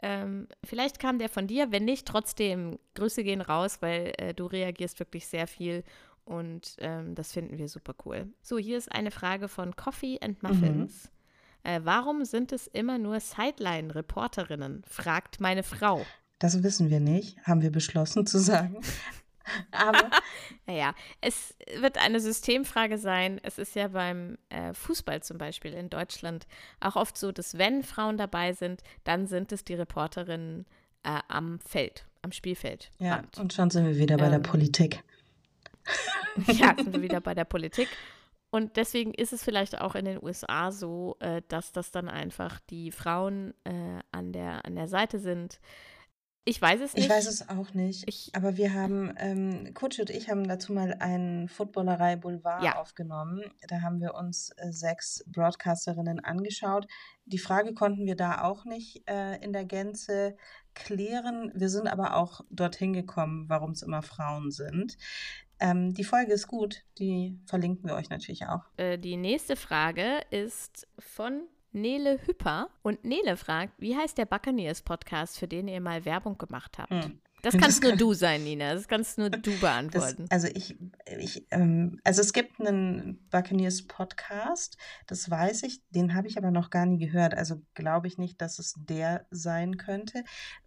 ähm, 0.02 0.48
vielleicht 0.64 1.00
kam 1.00 1.18
der 1.20 1.30
von 1.30 1.48
dir, 1.48 1.72
wenn 1.72 1.86
nicht, 1.86 2.08
trotzdem 2.08 2.78
Grüße 2.94 3.24
gehen 3.24 3.42
raus, 3.42 3.78
weil 3.82 4.14
äh, 4.18 4.34
du 4.34 4.46
reagierst 4.46 5.00
wirklich 5.00 5.26
sehr 5.26 5.48
viel 5.48 5.84
und 6.26 6.76
ähm, 6.80 7.16
das 7.16 7.32
finden 7.32 7.58
wir 7.58 7.70
super 7.70 7.96
cool. 8.06 8.28
So, 8.42 8.58
hier 8.58 8.78
ist 8.78 8.92
eine 8.92 9.12
Frage 9.12 9.48
von 9.48 9.76
Coffee 9.76 10.20
and 10.22 10.44
Muffins. 10.44 11.10
Mhm. 11.64 11.72
Äh, 11.72 11.80
warum 11.84 12.26
sind 12.26 12.52
es 12.52 12.68
immer 12.68 12.98
nur 12.98 13.20
Sideline-Reporterinnen? 13.20 14.84
fragt 14.88 15.40
meine 15.40 15.64
Frau. 15.64 16.06
Das 16.40 16.62
wissen 16.62 16.90
wir 16.90 17.00
nicht, 17.00 17.40
haben 17.44 17.62
wir 17.62 17.72
beschlossen 17.72 18.28
zu 18.28 18.40
sagen. 18.40 18.82
Aber. 19.72 20.10
naja, 20.66 20.94
es 21.22 21.56
wird 21.80 21.98
eine 21.98 22.20
Systemfrage 22.20 22.98
sein. 22.98 23.40
Es 23.44 23.58
ist 23.58 23.76
ja 23.76 23.88
beim 23.90 24.38
äh, 24.50 24.74
Fußball 24.74 25.24
zum 25.24 25.38
Beispiel 25.38 25.74
in 25.74 25.90
Deutschland 25.90 26.48
auch 26.80 26.96
oft 26.96 27.18
so, 27.18 27.32
dass 27.32 27.58
wenn 27.58 27.84
Frauen 27.84 28.18
dabei 28.18 28.54
sind, 28.54 28.82
dann 29.04 29.28
sind 29.28 29.52
es 29.52 29.64
die 29.64 29.76
Reporterinnen 29.76 30.66
äh, 31.04 31.20
am 31.28 31.60
Feld, 31.60 32.06
am 32.22 32.32
Spielfeld. 32.32 32.92
Ja, 33.00 33.24
und 33.38 33.54
schon 33.54 33.70
sind 33.70 33.86
wir 33.86 33.98
wieder 33.98 34.18
bei 34.18 34.26
ähm, 34.26 34.32
der 34.32 34.40
Politik. 34.40 35.04
ja, 36.48 36.76
sind 36.76 36.94
wir 36.94 37.02
wieder 37.02 37.22
bei 37.22 37.34
der 37.34 37.46
Politik. 37.46 37.88
Und 38.50 38.78
deswegen 38.78 39.14
ist 39.14 39.34
es 39.34 39.44
vielleicht 39.44 39.82
auch 39.82 39.96
in 39.96 40.06
den 40.06 40.24
USA 40.24 40.72
so, 40.72 41.18
äh, 41.20 41.42
dass 41.50 41.74
das 41.74 41.92
dann 41.92 42.08
einfach 42.08 42.60
die 42.70 42.92
Frauen 42.92 43.54
äh, 43.66 44.00
an, 44.12 44.32
der, 44.32 44.66
an 44.66 44.76
der 44.76 44.88
Seite 44.88 45.20
sind 45.20 45.60
ich 46.48 46.62
weiß 46.62 46.80
es 46.80 46.94
nicht. 46.94 47.06
Ich 47.06 47.10
weiß 47.10 47.28
es 47.28 47.50
auch 47.50 47.74
nicht. 47.74 48.08
Ich, 48.08 48.30
aber 48.34 48.56
wir 48.56 48.74
haben, 48.74 49.14
ähm, 49.18 49.74
Coach 49.74 50.00
und 50.00 50.12
ich 50.12 50.30
haben 50.30 50.48
dazu 50.48 50.74
mal 50.74 50.94
einen 51.00 51.50
Footballerei 51.50 52.16
Boulevard 52.18 52.64
ja. 52.64 52.76
aufgenommen. 52.76 53.44
Da 53.68 53.82
haben 53.82 54.00
wir 54.00 54.14
uns 54.14 54.52
äh, 54.58 54.72
sechs 54.72 55.24
Broadcasterinnen 55.28 56.20
angeschaut. 56.20 56.86
Die 57.26 57.40
Frage 57.40 57.74
konnten 57.74 58.06
wir 58.06 58.16
da 58.16 58.44
auch 58.44 58.64
nicht 58.64 59.10
äh, 59.10 59.44
in 59.44 59.54
der 59.54 59.66
Gänze 59.66 60.38
klären. 60.76 61.52
Wir 61.56 61.70
sind 61.70 61.88
aber 61.88 62.16
auch 62.16 62.42
dorthin 62.52 62.94
gekommen, 62.94 63.50
warum 63.50 63.72
es 63.72 63.82
immer 63.82 64.04
Frauen 64.04 64.52
sind. 64.52 64.98
Ähm, 65.60 65.94
die 65.96 66.04
Folge 66.04 66.34
ist 66.34 66.48
gut, 66.48 66.84
die 67.00 67.40
verlinken 67.46 67.90
wir 67.90 67.96
euch 67.96 68.10
natürlich 68.10 68.46
auch. 68.46 68.66
Äh, 68.78 69.00
die 69.00 69.18
nächste 69.18 69.56
Frage 69.56 70.20
ist 70.30 70.88
von 71.00 71.48
Nele 71.76 72.20
Hüpper. 72.26 72.70
Und 72.82 73.04
Nele 73.04 73.38
fragt, 73.38 73.74
wie 73.78 73.96
heißt 73.96 74.18
der 74.18 74.26
Buccaneers 74.26 74.82
Podcast, 74.82 75.38
für 75.38 75.48
den 75.48 75.68
ihr 75.68 75.82
mal 75.82 76.06
Werbung 76.06 76.38
gemacht 76.38 76.78
habt? 76.78 76.92
Hm. 76.92 77.20
Das 77.46 77.56
kannst 77.58 77.84
nur 77.84 77.96
du 77.96 78.14
sein, 78.14 78.44
Nina. 78.44 78.74
Das 78.74 78.88
kannst 78.88 79.20
nur 79.20 79.30
du 79.30 79.60
beantworten. 79.60 80.26
Das, 80.30 80.32
also 80.32 80.48
ich, 80.56 80.76
ich 81.20 81.46
ähm, 81.52 82.00
also 82.04 82.22
es 82.22 82.34
gibt 82.34 82.60
einen 82.60 83.28
Buccaneers 83.30 83.84
Podcast, 83.84 84.78
das 85.06 85.30
weiß 85.30 85.64
ich, 85.64 85.82
den 85.90 86.16
habe 86.16 86.28
ich 86.28 86.40
aber 86.40 86.50
noch 86.50 86.72
gar 86.72 86.88
nie 86.88 86.98
gehört. 86.98 87.36
Also 87.36 87.62
glaube 87.76 88.08
ich 88.08 88.18
nicht, 88.18 88.42
dass 88.42 88.58
es 88.58 88.74
der 88.78 89.28
sein 89.30 89.78
könnte. 89.78 90.24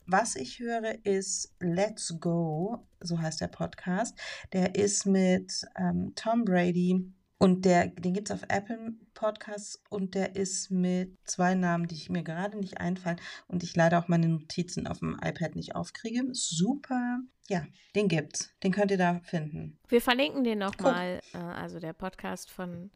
Was 0.06 0.36
ich 0.36 0.60
höre, 0.60 1.04
ist 1.04 1.52
Let's 1.58 2.14
Go, 2.20 2.86
so 3.00 3.18
heißt 3.18 3.40
der 3.40 3.48
Podcast. 3.48 4.16
Der 4.52 4.76
ist 4.76 5.04
mit 5.04 5.66
ähm, 5.76 6.12
Tom 6.14 6.44
Brady, 6.44 7.12
und 7.38 7.64
der, 7.64 7.86
den 7.86 8.14
gibt 8.14 8.30
es 8.30 8.34
auf 8.34 8.42
Apple 8.48 8.94
Podcasts 9.14 9.80
und 9.90 10.14
der 10.14 10.34
ist 10.34 10.70
mit 10.70 11.16
zwei 11.24 11.54
Namen, 11.54 11.86
die 11.86 11.94
ich 11.94 12.10
mir 12.10 12.24
gerade 12.24 12.58
nicht 12.58 12.80
einfallen 12.80 13.20
und 13.46 13.62
ich 13.62 13.76
leider 13.76 14.00
auch 14.00 14.08
meine 14.08 14.28
Notizen 14.28 14.88
auf 14.88 14.98
dem 14.98 15.16
iPad 15.22 15.54
nicht 15.54 15.76
aufkriege. 15.76 16.24
Super. 16.32 17.20
Ja, 17.48 17.64
den 17.94 18.08
gibt's. 18.08 18.50
Den 18.64 18.72
könnt 18.72 18.90
ihr 18.90 18.98
da 18.98 19.20
finden. 19.22 19.78
Wir 19.88 20.00
verlinken 20.00 20.42
den 20.42 20.58
nochmal. 20.58 21.20
Äh, 21.32 21.38
also 21.38 21.78
der 21.78 21.92
Podcast 21.92 22.50
von, 22.50 22.90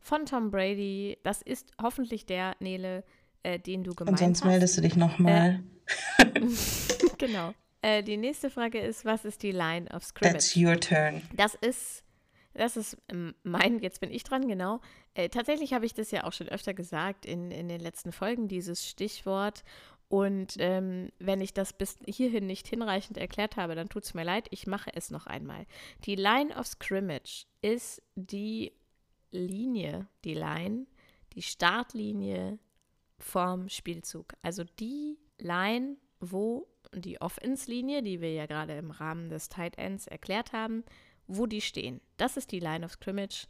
von 0.00 0.26
Tom 0.26 0.50
Brady. 0.50 1.18
Das 1.22 1.40
ist 1.40 1.70
hoffentlich 1.80 2.26
der, 2.26 2.56
Nele, 2.58 3.04
äh, 3.44 3.60
den 3.60 3.84
du 3.84 3.94
gemeint 3.94 4.16
hast. 4.16 4.26
Und 4.26 4.34
sonst 4.36 4.44
meldest 4.44 4.76
du 4.76 4.80
dich 4.82 4.96
nochmal. 4.96 5.62
Äh, 6.18 6.40
genau. 7.18 7.54
Äh, 7.80 8.02
die 8.02 8.16
nächste 8.16 8.50
Frage 8.50 8.80
ist, 8.80 9.04
was 9.04 9.24
ist 9.24 9.44
die 9.44 9.52
Line 9.52 9.88
of 9.94 10.02
Scrimmage? 10.02 10.32
That's 10.32 10.56
your 10.56 10.80
turn. 10.80 11.22
Das 11.36 11.54
ist 11.54 12.02
das 12.54 12.76
ist 12.76 12.96
ähm, 13.08 13.34
mein, 13.42 13.80
jetzt 13.80 14.00
bin 14.00 14.10
ich 14.10 14.24
dran, 14.24 14.48
genau. 14.48 14.80
Äh, 15.14 15.28
tatsächlich 15.28 15.72
habe 15.72 15.86
ich 15.86 15.94
das 15.94 16.10
ja 16.10 16.24
auch 16.24 16.32
schon 16.32 16.48
öfter 16.48 16.74
gesagt 16.74 17.26
in, 17.26 17.50
in 17.50 17.68
den 17.68 17.80
letzten 17.80 18.12
Folgen, 18.12 18.48
dieses 18.48 18.88
Stichwort. 18.88 19.64
Und 20.08 20.56
ähm, 20.58 21.10
wenn 21.18 21.40
ich 21.40 21.54
das 21.54 21.72
bis 21.72 21.98
hierhin 22.06 22.46
nicht 22.46 22.68
hinreichend 22.68 23.18
erklärt 23.18 23.56
habe, 23.56 23.74
dann 23.74 23.88
tut 23.88 24.04
es 24.04 24.14
mir 24.14 24.24
leid. 24.24 24.46
Ich 24.50 24.66
mache 24.66 24.90
es 24.94 25.10
noch 25.10 25.26
einmal. 25.26 25.66
Die 26.04 26.14
Line 26.14 26.54
of 26.56 26.66
Scrimmage 26.66 27.46
ist 27.62 28.02
die 28.14 28.72
Linie, 29.30 30.06
die 30.24 30.34
Line, 30.34 30.86
die 31.32 31.42
Startlinie 31.42 32.58
vom 33.18 33.68
Spielzug. 33.68 34.34
Also 34.42 34.62
die 34.78 35.18
Line, 35.38 35.96
wo 36.20 36.68
die 36.94 37.20
Offense-Linie, 37.20 38.02
die 38.02 38.20
wir 38.20 38.32
ja 38.32 38.46
gerade 38.46 38.76
im 38.76 38.90
Rahmen 38.90 39.28
des 39.30 39.48
Tight 39.48 39.78
Ends 39.78 40.06
erklärt 40.06 40.52
haben, 40.52 40.84
wo 41.26 41.46
die 41.46 41.60
stehen. 41.60 42.00
Das 42.16 42.36
ist 42.36 42.52
die 42.52 42.60
Line 42.60 42.84
of 42.84 42.92
Scrimmage. 42.92 43.46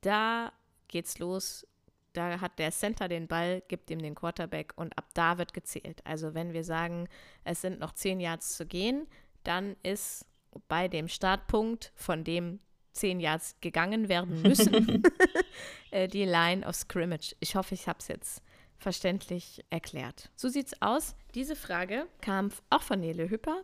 Da 0.00 0.52
geht's 0.88 1.18
los 1.18 1.66
da 2.12 2.40
hat 2.40 2.58
der 2.58 2.72
Center 2.72 3.08
den 3.08 3.28
Ball, 3.28 3.62
gibt 3.68 3.90
ihm 3.90 4.00
den 4.00 4.14
Quarterback 4.14 4.72
und 4.76 4.96
ab 4.98 5.08
da 5.14 5.38
wird 5.38 5.54
gezählt. 5.54 6.00
Also 6.04 6.34
wenn 6.34 6.52
wir 6.52 6.64
sagen, 6.64 7.08
es 7.44 7.60
sind 7.60 7.78
noch 7.78 7.92
zehn 7.92 8.20
Yards 8.20 8.56
zu 8.56 8.66
gehen, 8.66 9.06
dann 9.44 9.76
ist 9.82 10.26
bei 10.68 10.88
dem 10.88 11.08
Startpunkt, 11.08 11.92
von 11.94 12.24
dem 12.24 12.58
zehn 12.92 13.20
Yards 13.20 13.56
gegangen 13.60 14.08
werden 14.08 14.42
müssen, 14.42 15.02
äh, 15.90 16.08
die 16.08 16.24
Line 16.24 16.66
of 16.66 16.74
Scrimmage. 16.74 17.36
Ich 17.40 17.54
hoffe, 17.54 17.74
ich 17.74 17.86
habe 17.86 17.98
es 18.00 18.08
jetzt 18.08 18.42
verständlich 18.78 19.64
erklärt. 19.70 20.30
So 20.34 20.48
sieht's 20.48 20.80
aus. 20.80 21.14
Diese 21.34 21.54
Frage 21.54 22.06
kam 22.20 22.50
auch 22.70 22.82
von 22.82 23.00
Nele 23.00 23.30
Hüpper. 23.30 23.62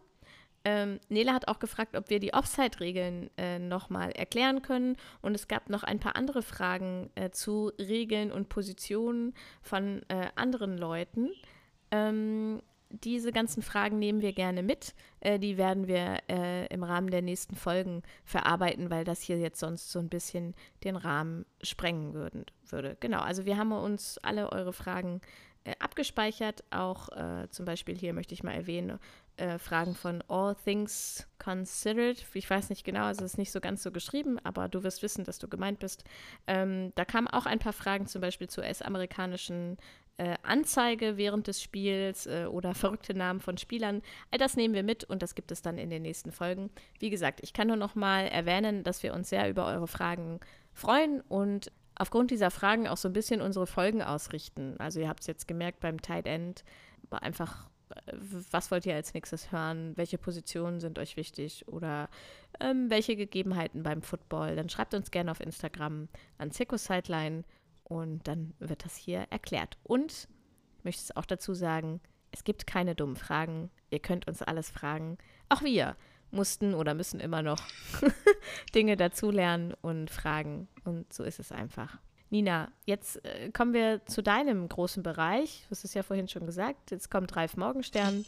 Ähm, 0.68 0.98
Nele 1.08 1.32
hat 1.32 1.46
auch 1.46 1.60
gefragt, 1.60 1.94
ob 1.94 2.10
wir 2.10 2.18
die 2.18 2.34
Offside-Regeln 2.34 3.30
äh, 3.36 3.60
nochmal 3.60 4.10
erklären 4.10 4.62
können. 4.62 4.96
Und 5.22 5.36
es 5.36 5.46
gab 5.46 5.70
noch 5.70 5.84
ein 5.84 6.00
paar 6.00 6.16
andere 6.16 6.42
Fragen 6.42 7.08
äh, 7.14 7.30
zu 7.30 7.70
Regeln 7.78 8.32
und 8.32 8.48
Positionen 8.48 9.32
von 9.62 10.02
äh, 10.08 10.26
anderen 10.34 10.76
Leuten. 10.76 11.30
Ähm, 11.92 12.60
diese 12.90 13.30
ganzen 13.30 13.62
Fragen 13.62 14.00
nehmen 14.00 14.22
wir 14.22 14.32
gerne 14.32 14.64
mit. 14.64 14.96
Äh, 15.20 15.38
die 15.38 15.56
werden 15.56 15.86
wir 15.86 16.18
äh, 16.28 16.66
im 16.66 16.82
Rahmen 16.82 17.10
der 17.10 17.22
nächsten 17.22 17.54
Folgen 17.54 18.02
verarbeiten, 18.24 18.90
weil 18.90 19.04
das 19.04 19.20
hier 19.20 19.38
jetzt 19.38 19.60
sonst 19.60 19.92
so 19.92 20.00
ein 20.00 20.08
bisschen 20.08 20.56
den 20.82 20.96
Rahmen 20.96 21.46
sprengen 21.62 22.12
würden, 22.12 22.44
würde. 22.64 22.96
Genau, 22.98 23.20
also 23.20 23.44
wir 23.44 23.56
haben 23.56 23.70
uns 23.70 24.18
alle 24.18 24.50
eure 24.50 24.72
Fragen 24.72 25.20
abgespeichert. 25.78 26.64
Auch 26.70 27.08
äh, 27.10 27.48
zum 27.50 27.64
Beispiel 27.64 27.96
hier 27.96 28.12
möchte 28.12 28.34
ich 28.34 28.42
mal 28.42 28.52
erwähnen, 28.52 28.98
äh, 29.36 29.58
Fragen 29.58 29.94
von 29.94 30.22
All 30.28 30.54
Things 30.54 31.26
Considered. 31.38 32.24
Ich 32.34 32.48
weiß 32.48 32.70
nicht 32.70 32.84
genau, 32.84 33.04
also 33.04 33.24
es 33.24 33.32
ist 33.32 33.38
nicht 33.38 33.52
so 33.52 33.60
ganz 33.60 33.82
so 33.82 33.90
geschrieben, 33.90 34.38
aber 34.44 34.68
du 34.68 34.82
wirst 34.82 35.02
wissen, 35.02 35.24
dass 35.24 35.38
du 35.38 35.48
gemeint 35.48 35.78
bist. 35.78 36.04
Ähm, 36.46 36.92
da 36.94 37.04
kamen 37.04 37.28
auch 37.28 37.46
ein 37.46 37.58
paar 37.58 37.72
Fragen 37.72 38.06
zum 38.06 38.20
Beispiel 38.20 38.48
zu 38.48 38.62
US-amerikanischen 38.62 39.76
äh, 40.18 40.36
Anzeige 40.42 41.16
während 41.16 41.46
des 41.46 41.62
Spiels 41.62 42.26
äh, 42.26 42.46
oder 42.46 42.74
verrückte 42.74 43.14
Namen 43.14 43.40
von 43.40 43.58
Spielern. 43.58 44.02
All 44.30 44.38
das 44.38 44.56
nehmen 44.56 44.74
wir 44.74 44.82
mit 44.82 45.04
und 45.04 45.22
das 45.22 45.34
gibt 45.34 45.50
es 45.50 45.62
dann 45.62 45.78
in 45.78 45.90
den 45.90 46.02
nächsten 46.02 46.32
Folgen. 46.32 46.70
Wie 46.98 47.10
gesagt, 47.10 47.40
ich 47.42 47.52
kann 47.52 47.68
nur 47.68 47.76
noch 47.76 47.94
mal 47.94 48.26
erwähnen, 48.26 48.82
dass 48.84 49.02
wir 49.02 49.12
uns 49.12 49.28
sehr 49.28 49.48
über 49.50 49.66
eure 49.66 49.88
Fragen 49.88 50.40
freuen 50.72 51.20
und 51.22 51.70
aufgrund 51.96 52.30
dieser 52.30 52.50
Fragen 52.50 52.86
auch 52.86 52.96
so 52.96 53.08
ein 53.08 53.12
bisschen 53.12 53.40
unsere 53.40 53.66
Folgen 53.66 54.02
ausrichten. 54.02 54.76
Also 54.78 55.00
ihr 55.00 55.08
habt 55.08 55.20
es 55.20 55.26
jetzt 55.26 55.48
gemerkt 55.48 55.80
beim 55.80 56.00
Tight 56.00 56.26
End, 56.26 56.64
einfach 57.10 57.68
äh, 57.94 58.12
was 58.50 58.70
wollt 58.70 58.86
ihr 58.86 58.94
als 58.94 59.14
nächstes 59.14 59.52
hören? 59.52 59.96
Welche 59.96 60.18
Positionen 60.18 60.80
sind 60.80 60.98
euch 60.98 61.16
wichtig? 61.16 61.66
Oder 61.68 62.08
ähm, 62.60 62.90
welche 62.90 63.16
Gegebenheiten 63.16 63.82
beim 63.82 64.02
Football? 64.02 64.56
Dann 64.56 64.68
schreibt 64.68 64.94
uns 64.94 65.10
gerne 65.10 65.30
auf 65.30 65.40
Instagram 65.40 66.08
an 66.38 66.50
Circus 66.50 66.84
Sideline 66.84 67.44
und 67.84 68.26
dann 68.26 68.54
wird 68.58 68.84
das 68.84 68.96
hier 68.96 69.26
erklärt. 69.30 69.78
Und 69.82 70.28
ich 70.78 70.84
möchte 70.84 71.02
es 71.02 71.16
auch 71.16 71.26
dazu 71.26 71.54
sagen, 71.54 72.00
es 72.32 72.44
gibt 72.44 72.66
keine 72.66 72.94
dummen 72.94 73.16
Fragen. 73.16 73.70
Ihr 73.90 74.00
könnt 74.00 74.28
uns 74.28 74.42
alles 74.42 74.70
fragen. 74.70 75.16
Auch 75.48 75.62
wir 75.62 75.96
mussten 76.36 76.74
oder 76.74 76.94
müssen 76.94 77.18
immer 77.18 77.42
noch 77.42 77.60
Dinge 78.74 78.96
dazulernen 78.96 79.74
und 79.82 80.10
fragen. 80.10 80.68
Und 80.84 81.12
so 81.12 81.24
ist 81.24 81.40
es 81.40 81.50
einfach. 81.50 81.98
Nina, 82.30 82.70
jetzt 82.84 83.24
äh, 83.24 83.50
kommen 83.50 83.72
wir 83.72 84.04
zu 84.06 84.22
deinem 84.22 84.68
großen 84.68 85.02
Bereich. 85.02 85.64
Du 85.64 85.70
hast 85.72 85.84
es 85.84 85.94
ja 85.94 86.02
vorhin 86.02 86.28
schon 86.28 86.46
gesagt. 86.46 86.90
Jetzt 86.90 87.10
kommt 87.10 87.34
Ralf 87.36 87.56
Morgenstern 87.56 88.24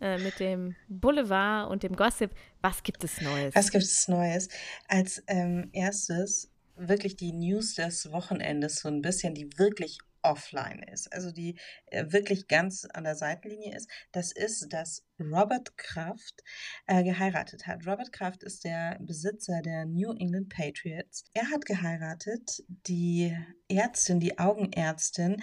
äh, 0.00 0.18
mit 0.18 0.38
dem 0.38 0.76
Boulevard 0.88 1.70
und 1.70 1.82
dem 1.82 1.96
Gossip. 1.96 2.30
Was 2.60 2.82
gibt 2.82 3.02
es 3.04 3.20
Neues? 3.20 3.54
Was 3.54 3.70
gibt 3.70 3.84
es 3.84 4.06
Neues? 4.08 4.48
Als 4.86 5.22
ähm, 5.26 5.70
erstes 5.72 6.50
wirklich 6.76 7.16
die 7.16 7.32
News 7.32 7.74
des 7.74 8.12
Wochenendes 8.12 8.76
so 8.76 8.88
ein 8.88 9.02
bisschen, 9.02 9.34
die 9.34 9.50
wirklich 9.58 9.98
offline 10.22 10.82
ist, 10.92 11.12
also 11.12 11.30
die 11.32 11.58
äh, 11.86 12.06
wirklich 12.10 12.48
ganz 12.48 12.86
an 12.92 13.04
der 13.04 13.14
Seitenlinie 13.14 13.76
ist, 13.76 13.88
das 14.12 14.32
ist, 14.32 14.72
dass 14.72 15.04
Robert 15.20 15.76
Kraft 15.76 16.42
äh, 16.86 17.02
geheiratet 17.02 17.66
hat. 17.66 17.86
Robert 17.86 18.12
Kraft 18.12 18.42
ist 18.42 18.64
der 18.64 18.98
Besitzer 19.00 19.62
der 19.62 19.84
New 19.84 20.12
England 20.12 20.48
Patriots. 20.48 21.24
Er 21.34 21.50
hat 21.50 21.66
geheiratet 21.66 22.62
die 22.86 23.36
Ärztin, 23.68 24.20
die 24.20 24.38
Augenärztin 24.38 25.42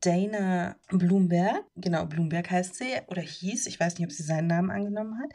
Dana 0.00 0.76
Bloomberg, 0.88 1.64
genau, 1.76 2.06
Bloomberg 2.06 2.50
heißt 2.50 2.74
sie 2.74 2.92
oder 3.08 3.22
hieß, 3.22 3.66
ich 3.66 3.80
weiß 3.80 3.98
nicht, 3.98 4.06
ob 4.06 4.12
sie 4.12 4.22
seinen 4.22 4.46
Namen 4.46 4.70
angenommen 4.70 5.18
hat. 5.22 5.32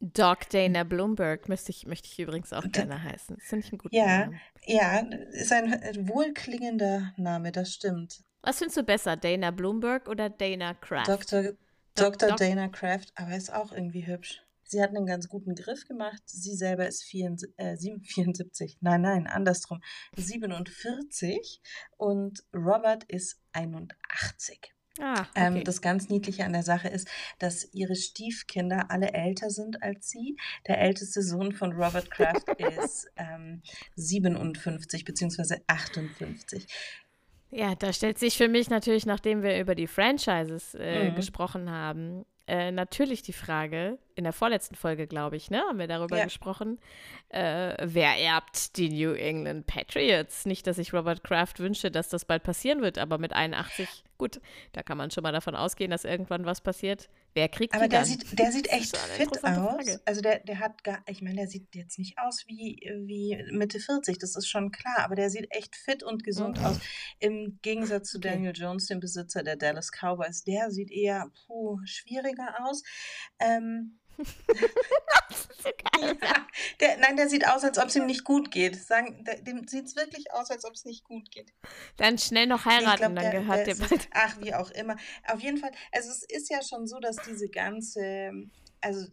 Doc 0.00 0.48
Dana 0.50 0.84
Bloomberg 0.84 1.48
möchte 1.48 1.70
ich, 1.70 1.86
möchte 1.86 2.08
ich 2.10 2.18
übrigens 2.18 2.52
auch 2.52 2.64
gerne 2.70 3.02
heißen. 3.02 3.36
Das 3.36 3.46
finde 3.46 3.66
ich 3.66 3.72
einen 3.72 3.78
guten 3.78 3.94
ja, 3.94 4.18
Namen. 4.26 4.40
Ja, 4.64 4.98
ist 5.32 5.52
ein 5.52 6.08
wohlklingender 6.08 7.12
Name, 7.16 7.50
das 7.50 7.74
stimmt. 7.74 8.22
Was 8.42 8.58
findest 8.58 8.76
du 8.76 8.82
besser, 8.84 9.16
Dana 9.16 9.50
Bloomberg 9.50 10.08
oder 10.08 10.30
Dana 10.30 10.74
Kraft? 10.74 11.08
Dr. 11.08 11.54
Dr. 11.94 12.36
Dana 12.36 12.68
Kraft, 12.68 13.12
aber 13.16 13.36
ist 13.36 13.52
auch 13.52 13.72
irgendwie 13.72 14.06
hübsch. 14.06 14.40
Sie 14.62 14.82
hat 14.82 14.90
einen 14.90 15.06
ganz 15.06 15.28
guten 15.28 15.54
Griff 15.54 15.86
gemacht. 15.86 16.22
Sie 16.26 16.54
selber 16.54 16.86
ist 16.86 17.02
74, 17.04 17.54
äh, 17.56 17.76
74, 17.76 18.78
nein, 18.80 19.00
nein, 19.00 19.26
andersrum, 19.26 19.80
47 20.16 21.60
und 21.96 22.44
Robert 22.54 23.04
ist 23.04 23.40
81. 23.52 24.74
Ah, 25.00 25.26
Ähm, 25.34 25.54
okay. 25.54 25.64
das 25.64 25.80
ganz 25.82 26.08
Niedliche 26.08 26.44
an 26.44 26.52
der 26.52 26.62
Sache 26.62 26.88
ist, 26.88 27.08
dass 27.38 27.72
ihre 27.72 27.94
Stiefkinder 27.96 28.90
alle 28.90 29.12
älter 29.12 29.50
sind 29.50 29.82
als 29.82 30.08
sie. 30.10 30.36
Der 30.66 30.80
älteste 30.80 31.22
Sohn 31.22 31.52
von 31.52 31.72
Robert 31.72 32.10
Kraft 32.10 32.48
ist 32.58 33.08
ähm, 33.16 33.62
57 33.96 35.04
bzw. 35.04 35.56
58. 35.66 36.66
Ja, 37.50 37.74
da 37.74 37.92
stellt 37.92 38.18
sich 38.18 38.36
für 38.36 38.48
mich 38.48 38.68
natürlich, 38.68 39.06
nachdem 39.06 39.42
wir 39.42 39.58
über 39.58 39.74
die 39.74 39.86
Franchises 39.86 40.74
äh, 40.74 41.10
Mhm. 41.10 41.14
gesprochen 41.14 41.70
haben, 41.70 42.26
äh, 42.46 42.70
natürlich 42.72 43.22
die 43.22 43.32
Frage, 43.32 43.98
in 44.16 44.24
der 44.24 44.32
vorletzten 44.32 44.74
Folge, 44.74 45.06
glaube 45.06 45.36
ich, 45.36 45.50
ne, 45.50 45.60
haben 45.60 45.78
wir 45.78 45.86
darüber 45.86 46.16
Ja. 46.18 46.24
gesprochen, 46.24 46.78
äh, 47.30 47.74
wer 47.82 48.16
erbt 48.18 48.76
die 48.76 48.90
New 48.90 49.12
England 49.12 49.66
Patriots? 49.66 50.44
Nicht, 50.46 50.66
dass 50.66 50.76
ich 50.78 50.92
Robert 50.92 51.24
Kraft 51.24 51.58
wünsche, 51.60 51.90
dass 51.90 52.08
das 52.08 52.24
bald 52.26 52.42
passieren 52.42 52.82
wird, 52.82 52.98
aber 52.98 53.16
mit 53.18 53.32
81, 53.32 54.04
gut, 54.18 54.40
da 54.72 54.82
kann 54.82 54.98
man 54.98 55.10
schon 55.10 55.22
mal 55.22 55.32
davon 55.32 55.54
ausgehen, 55.54 55.90
dass 55.90 56.04
irgendwann 56.04 56.44
was 56.44 56.60
passiert. 56.60 57.08
Wer 57.34 57.48
kriegt 57.48 57.74
Aber 57.74 57.84
die 57.84 57.88
der 57.90 58.00
dann? 58.00 58.08
sieht, 58.08 58.38
der 58.38 58.52
sieht 58.52 58.68
echt 58.70 58.96
fit 58.96 59.28
aus. 59.32 59.40
Frage. 59.40 60.00
Also 60.04 60.20
der, 60.20 60.40
der 60.40 60.58
hat 60.58 60.82
gar, 60.84 61.02
ich 61.06 61.22
meine, 61.22 61.36
der 61.36 61.46
sieht 61.48 61.74
jetzt 61.74 61.98
nicht 61.98 62.18
aus 62.18 62.44
wie, 62.48 62.80
wie 63.06 63.42
Mitte 63.52 63.78
40, 63.80 64.18
das 64.18 64.36
ist 64.36 64.48
schon 64.48 64.72
klar, 64.72 64.98
aber 64.98 65.14
der 65.14 65.30
sieht 65.30 65.46
echt 65.50 65.76
fit 65.76 66.02
und 66.02 66.24
gesund 66.24 66.58
Mhm. 66.58 66.64
aus. 66.64 66.78
Im 67.20 67.58
Gegensatz 67.62 68.10
zu 68.10 68.18
Okay. 68.18 68.28
Daniel 68.30 68.52
Jones, 68.54 68.86
dem 68.86 69.00
Besitzer 69.00 69.42
der 69.42 69.56
Dallas 69.56 69.90
Cowboys, 69.92 70.42
der 70.44 70.70
sieht 70.70 70.90
eher 70.90 71.30
puh, 71.46 71.78
schwieriger 71.84 72.56
aus. 72.64 72.82
Ähm, 73.38 73.98
ja, 76.22 76.46
der, 76.80 76.98
nein, 76.98 77.16
der 77.16 77.28
sieht 77.28 77.46
aus, 77.46 77.64
als 77.64 77.78
ob 77.78 77.86
es 77.86 77.96
ihm 77.96 78.06
nicht 78.06 78.24
gut 78.24 78.50
geht. 78.50 78.76
Sagen, 78.76 79.24
der, 79.24 79.40
dem 79.42 79.66
sieht 79.66 79.86
es 79.86 79.96
wirklich 79.96 80.32
aus, 80.32 80.50
als 80.50 80.64
ob 80.64 80.74
es 80.74 80.84
nicht 80.84 81.04
gut 81.04 81.30
geht. 81.30 81.52
Dann 81.96 82.18
schnell 82.18 82.46
noch 82.46 82.64
heiraten, 82.64 82.96
glaube, 82.96 83.14
dann 83.14 83.30
der, 83.30 83.40
gehört 83.40 83.66
der 83.66 83.74
dir 83.74 83.88
bald. 83.88 84.08
ach, 84.12 84.36
wie 84.40 84.54
auch 84.54 84.70
immer. 84.70 84.96
Auf 85.28 85.40
jeden 85.40 85.58
Fall, 85.58 85.70
also 85.92 86.10
es 86.10 86.24
ist 86.24 86.50
ja 86.50 86.60
schon 86.62 86.86
so, 86.86 86.98
dass 87.00 87.16
diese 87.16 87.48
ganze, 87.48 88.32
also 88.80 89.06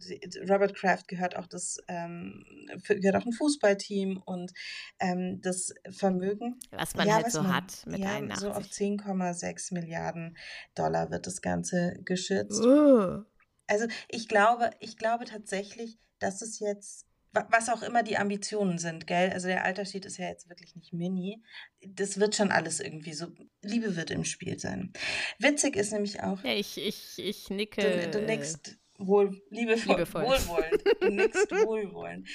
Robert 0.48 0.74
Kraft 0.74 1.08
gehört 1.08 1.36
auch 1.36 1.46
das, 1.46 1.78
ähm, 1.88 2.44
gehört 2.88 3.16
auch 3.16 3.26
ein 3.26 3.32
Fußballteam 3.32 4.22
und 4.24 4.52
ähm, 5.00 5.40
das 5.42 5.72
Vermögen, 5.90 6.58
Was 6.70 6.94
man 6.94 7.08
ja, 7.08 7.14
halt 7.14 7.26
was 7.26 7.32
so 7.32 7.42
man, 7.42 7.54
hat 7.54 7.86
mit 7.86 8.00
ja, 8.00 8.10
81. 8.10 8.40
so 8.40 8.50
auf 8.50 8.64
10,6 8.64 9.74
Milliarden 9.74 10.36
Dollar 10.74 11.10
wird 11.10 11.26
das 11.26 11.42
Ganze 11.42 11.94
geschätzt. 12.04 12.64
Uh. 12.64 13.24
Also 13.66 13.86
ich 14.08 14.28
glaube, 14.28 14.70
ich 14.80 14.96
glaube 14.96 15.24
tatsächlich, 15.24 15.98
dass 16.18 16.40
es 16.42 16.60
jetzt, 16.60 17.06
wa- 17.32 17.46
was 17.50 17.68
auch 17.68 17.82
immer 17.82 18.02
die 18.02 18.16
Ambitionen 18.16 18.78
sind, 18.78 19.06
gell? 19.06 19.30
Also 19.30 19.48
der 19.48 19.64
Altersschied 19.64 20.04
ist 20.06 20.18
ja 20.18 20.28
jetzt 20.28 20.48
wirklich 20.48 20.74
nicht 20.76 20.92
mini. 20.92 21.42
Das 21.86 22.18
wird 22.18 22.34
schon 22.36 22.50
alles 22.52 22.80
irgendwie 22.80 23.12
so. 23.12 23.28
Liebe 23.62 23.96
wird 23.96 24.10
im 24.10 24.24
Spiel 24.24 24.58
sein. 24.58 24.92
Witzig 25.38 25.76
ist 25.76 25.92
nämlich 25.92 26.22
auch, 26.22 26.42
Ja, 26.44 26.52
ich, 26.54 26.78
ich, 26.78 27.18
ich 27.18 27.44
du, 27.46 27.54
nicke 27.54 28.10
du 28.10 28.18
äh, 28.18 28.26
nickst 28.26 28.78
wohl, 28.98 29.42
liebevoll, 29.50 29.96
liebevoll. 29.96 30.22
wohlwollend. 30.24 30.82
Du 31.00 31.10
nickst 31.10 31.50
wohlwollend. 31.50 32.28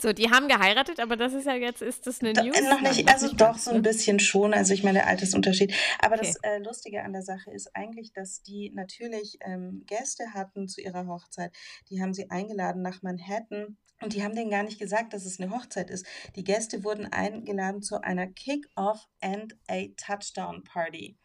So, 0.00 0.12
die 0.12 0.30
haben 0.30 0.48
geheiratet, 0.48 0.98
aber 0.98 1.16
das 1.16 1.32
ist 1.34 1.46
ja 1.46 1.54
jetzt, 1.54 1.80
ist 1.80 2.06
das 2.06 2.20
eine 2.20 2.32
Do, 2.32 2.42
News? 2.42 2.58
äh, 2.58 2.62
noch 2.68 2.80
nicht, 2.80 3.08
also 3.08 3.26
nicht 3.26 3.40
doch 3.40 3.56
so 3.56 3.70
ein 3.70 3.82
bisschen 3.82 4.18
schon. 4.18 4.52
Also 4.52 4.74
ich 4.74 4.82
meine, 4.82 4.98
der 4.98 5.06
Altersunterschied. 5.06 5.72
Aber 6.00 6.16
Okay. 6.16 6.26
das 6.26 6.36
äh, 6.42 6.58
Lustige 6.58 7.02
an 7.04 7.12
der 7.12 7.22
Sache 7.22 7.50
ist 7.52 7.70
eigentlich, 7.74 8.12
dass 8.12 8.42
die 8.42 8.72
natürlich 8.74 9.38
ähm, 9.40 9.84
Gäste 9.86 10.34
hatten 10.34 10.66
zu 10.68 10.80
ihrer 10.80 11.06
Hochzeit. 11.06 11.52
Die 11.90 12.02
haben 12.02 12.12
sie 12.12 12.30
eingeladen 12.30 12.82
nach 12.82 13.02
Manhattan. 13.02 13.76
Und 14.02 14.12
die 14.12 14.24
haben 14.24 14.34
denen 14.34 14.50
gar 14.50 14.64
nicht 14.64 14.80
gesagt, 14.80 15.12
dass 15.14 15.24
es 15.24 15.40
eine 15.40 15.50
Hochzeit 15.52 15.88
ist. 15.88 16.04
Die 16.34 16.42
Gäste 16.44 16.82
wurden 16.82 17.06
eingeladen 17.06 17.80
zu 17.80 18.02
einer 18.02 18.26
Kick-Off 18.26 19.06
and 19.20 19.56
a 19.68 19.84
Touchdown 19.96 20.64
Party. 20.64 21.16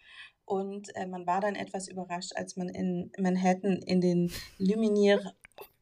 Und 0.46 0.96
äh, 0.96 1.06
man 1.08 1.26
war 1.28 1.42
dann 1.42 1.56
etwas 1.56 1.88
überrascht, 1.88 2.32
als 2.36 2.56
man 2.56 2.70
in 2.70 3.12
Manhattan 3.18 3.78
in 3.86 4.02
den 4.02 4.32
Lumiere 4.58 5.36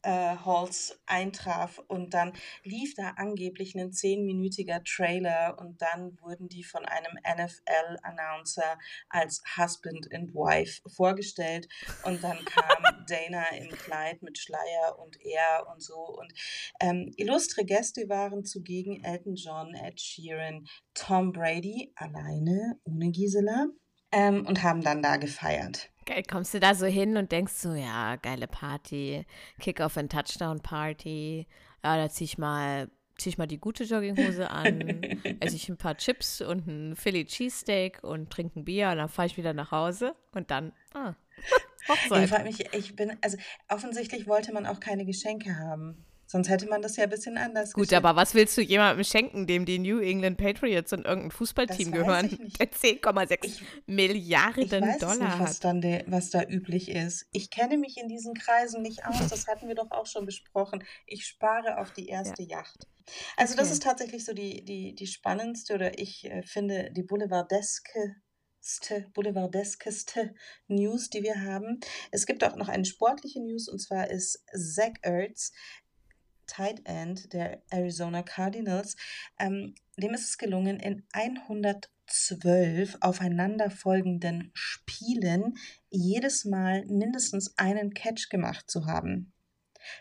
äh, 0.07 0.37
Halls 0.37 0.97
eintraf 1.05 1.79
und 1.89 2.13
dann 2.13 2.31
lief 2.63 2.95
da 2.95 3.09
angeblich 3.17 3.75
ein 3.75 3.91
zehnminütiger 3.91 4.81
Trailer 4.85 5.57
und 5.59 5.81
dann 5.81 6.17
wurden 6.21 6.47
die 6.47 6.63
von 6.63 6.85
einem 6.85 7.17
NFL-Announcer 7.25 8.79
als 9.09 9.43
Husband 9.57 10.07
and 10.13 10.33
Wife 10.33 10.81
vorgestellt 10.89 11.67
und 12.05 12.23
dann 12.23 12.37
kam 12.45 12.83
Dana 13.09 13.49
im 13.57 13.69
Kleid 13.69 14.21
mit 14.21 14.37
Schleier 14.37 14.97
und 14.97 15.19
er 15.19 15.67
und 15.73 15.83
so 15.83 15.97
und 15.97 16.31
ähm, 16.79 17.11
illustre 17.17 17.65
Gäste 17.65 18.07
waren 18.07 18.45
zugegen 18.45 19.03
Elton 19.03 19.35
John, 19.35 19.75
Ed 19.75 19.99
Sheeran, 19.99 20.67
Tom 20.93 21.33
Brady 21.33 21.91
alleine 21.97 22.79
ohne 22.85 23.11
Gisela 23.11 23.67
ähm, 24.11 24.45
und 24.45 24.63
haben 24.63 24.81
dann 24.81 25.01
da 25.01 25.17
gefeiert. 25.17 25.89
Geil, 26.05 26.23
kommst 26.23 26.53
du 26.53 26.59
da 26.59 26.73
so 26.73 26.85
hin 26.85 27.17
und 27.17 27.31
denkst 27.31 27.53
so, 27.53 27.73
ja, 27.73 28.15
geile 28.15 28.47
Party, 28.47 29.25
Kickoff 29.59 29.97
and 29.97 30.11
Touchdown 30.11 30.61
Party, 30.61 31.47
ja, 31.83 31.97
da 31.97 32.09
zieh 32.09 32.23
ich 32.23 32.37
mal, 32.37 32.89
zieh 33.17 33.29
ich 33.29 33.37
mal 33.37 33.47
die 33.47 33.59
gute 33.59 33.83
Jogginghose 33.83 34.49
an, 34.49 34.81
esse 35.41 35.55
ich 35.55 35.67
ein 35.67 35.77
paar 35.77 35.97
Chips 35.97 36.41
und 36.41 36.67
ein 36.67 36.95
Philly 36.95 37.25
Cheesesteak 37.25 38.03
und 38.03 38.29
trinke 38.29 38.59
ein 38.59 38.65
Bier 38.65 38.89
und 38.91 38.97
dann 38.97 39.09
fahre 39.09 39.25
ich 39.25 39.37
wieder 39.37 39.53
nach 39.53 39.71
Hause 39.71 40.15
und 40.31 40.49
dann, 40.49 40.71
ah, 40.93 41.13
Hochzeit. 41.89 42.31
Ich, 42.31 42.43
mich, 42.43 42.73
ich 42.73 42.95
bin, 42.95 43.17
also 43.21 43.37
offensichtlich 43.69 44.27
wollte 44.27 44.53
man 44.53 44.65
auch 44.65 44.79
keine 44.79 45.05
Geschenke 45.05 45.57
haben. 45.57 46.05
Sonst 46.27 46.49
hätte 46.49 46.67
man 46.67 46.81
das 46.81 46.97
ja 46.97 47.05
ein 47.05 47.09
bisschen 47.09 47.37
anders 47.37 47.71
Gut, 47.71 47.87
geschickt. 47.87 48.05
aber 48.05 48.17
was 48.17 48.35
willst 48.35 48.57
du 48.57 48.61
jemandem 48.61 49.03
schenken, 49.05 49.47
dem 49.47 49.65
die 49.65 49.79
New 49.79 49.99
England 49.99 50.37
Patriots 50.37 50.91
und 50.91 51.05
irgendein 51.05 51.31
Fußballteam 51.31 51.93
gehören, 51.93 52.51
der 52.59 52.69
10,6 52.69 53.61
Milliarden 53.85 54.63
ich 54.63 54.71
weiß 54.71 54.97
Dollar 54.97 55.15
nicht, 55.15 55.39
was, 55.39 55.59
dann 55.61 55.79
de, 55.79 56.03
was 56.07 56.29
da 56.29 56.43
üblich 56.43 56.91
ist. 56.91 57.27
Ich 57.31 57.49
kenne 57.49 57.77
mich 57.77 57.97
in 57.97 58.09
diesen 58.09 58.33
Kreisen 58.33 58.81
nicht 58.81 59.05
aus. 59.05 59.27
Das 59.29 59.47
hatten 59.47 59.69
wir 59.69 59.75
doch 59.75 59.91
auch 59.91 60.05
schon 60.05 60.25
besprochen. 60.25 60.83
Ich 61.05 61.25
spare 61.25 61.77
auf 61.77 61.91
die 61.91 62.07
erste 62.07 62.43
ja. 62.43 62.57
Yacht. 62.57 62.87
Also 63.37 63.53
okay. 63.53 63.61
das 63.61 63.71
ist 63.71 63.83
tatsächlich 63.83 64.25
so 64.25 64.33
die, 64.33 64.65
die, 64.65 64.95
die 64.95 65.07
spannendste 65.07 65.75
oder 65.75 65.97
ich 65.97 66.25
äh, 66.25 66.43
finde 66.43 66.91
die 66.91 67.03
boulevardeske 67.03 68.15
boulevardeskeste 69.13 70.35
News, 70.67 71.09
die 71.09 71.23
wir 71.23 71.41
haben. 71.41 71.79
Es 72.11 72.25
gibt 72.25 72.43
auch 72.43 72.57
noch 72.57 72.67
eine 72.67 72.83
sportliche 72.83 73.39
News 73.39 73.69
und 73.69 73.79
zwar 73.79 74.09
ist 74.09 74.43
Zach 74.51 74.93
Ertz 75.03 75.53
Tight 76.47 76.81
End 76.85 77.33
der 77.33 77.61
Arizona 77.69 78.23
Cardinals, 78.23 78.95
ähm, 79.39 79.75
dem 79.97 80.13
ist 80.13 80.29
es 80.29 80.37
gelungen, 80.37 80.79
in 80.79 81.03
112 81.13 82.97
aufeinanderfolgenden 83.01 84.51
Spielen 84.53 85.57
jedes 85.89 86.45
Mal 86.45 86.85
mindestens 86.85 87.57
einen 87.57 87.93
Catch 87.93 88.29
gemacht 88.29 88.69
zu 88.69 88.85
haben. 88.85 89.33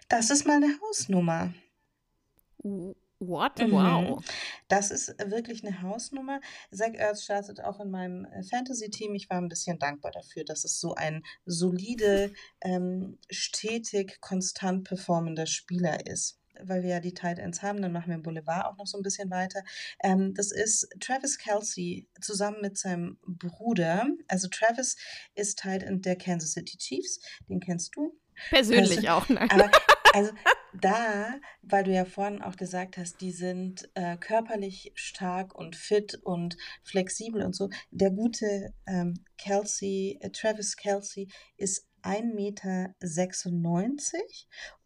Das 0.09 0.31
ist 0.31 0.47
mal 0.47 0.57
eine 0.57 0.79
Hausnummer. 0.81 1.53
What? 3.19 3.59
Mhm. 3.59 3.73
Wow. 3.73 4.25
Das 4.69 4.91
ist 4.91 5.09
wirklich 5.31 5.65
eine 5.65 5.81
Hausnummer. 5.83 6.41
Zach 6.71 6.93
Ertz 6.93 7.25
startet 7.25 7.63
auch 7.63 7.81
in 7.81 7.91
meinem 7.91 8.27
äh, 8.27 8.43
Fantasy-Team. 8.43 9.15
Ich 9.15 9.31
war 9.31 9.39
ein 9.39 9.49
bisschen 9.49 9.79
dankbar 9.79 10.13
dafür, 10.13 10.45
dass 10.45 10.65
es 10.65 10.81
so 10.81 10.95
ein 10.95 11.23
solide, 11.47 12.33
ähm, 12.61 13.19
stetig, 13.31 14.21
konstant 14.21 14.85
performender 14.85 15.47
Spieler 15.47 16.07
ist. 16.07 16.39
Weil 16.63 16.83
wir 16.83 16.91
ja 16.91 17.01
die 17.01 17.13
Tight 17.13 17.39
Ends 17.39 17.63
haben, 17.63 17.83
dann 17.83 17.93
machen 17.93 18.11
wir 18.11 18.19
Boulevard 18.19 18.65
auch 18.67 18.77
noch 18.77 18.87
so 18.87 18.99
ein 18.99 19.03
bisschen 19.03 19.31
weiter. 19.31 19.63
Ähm, 20.03 20.35
das 20.35 20.53
ist 20.53 20.89
Travis 21.01 21.39
Kelsey 21.39 22.09
zusammen 22.21 22.61
mit 22.63 22.79
seinem 22.79 23.19
Bruder. 23.27 24.07
Also 24.29 24.49
Travis 24.49 24.97
ist 25.35 25.59
Tight 25.59 25.83
End 25.83 26.05
der 26.05 26.17
Kansas 26.17 26.53
City 26.53 26.77
Chiefs. 26.79 27.21
Den 27.49 27.61
kennst 27.61 27.95
du. 27.95 28.19
Persönlich 28.51 29.09
also, 29.09 29.25
auch, 29.25 29.29
nein. 29.29 29.51
Aber 29.51 29.71
also 30.13 30.33
da, 30.81 31.35
weil 31.63 31.85
du 31.85 31.93
ja 31.93 32.05
vorhin 32.05 32.43
auch 32.43 32.57
gesagt 32.57 32.97
hast, 32.97 33.21
die 33.21 33.33
sind 33.33 33.89
äh, 33.95 34.17
körperlich 34.17 34.93
stark 34.95 35.55
und 35.55 35.77
fit 35.77 36.19
und 36.23 36.57
flexibel 36.83 37.43
und 37.43 37.55
so. 37.55 37.69
Der 37.91 38.11
gute 38.11 38.73
ähm, 38.87 39.25
Kelsey, 39.39 40.19
äh, 40.21 40.31
Travis 40.31 40.77
Kelsey 40.77 41.29
ist 41.57 41.87
1,96 42.03 42.35
Meter 42.35 42.95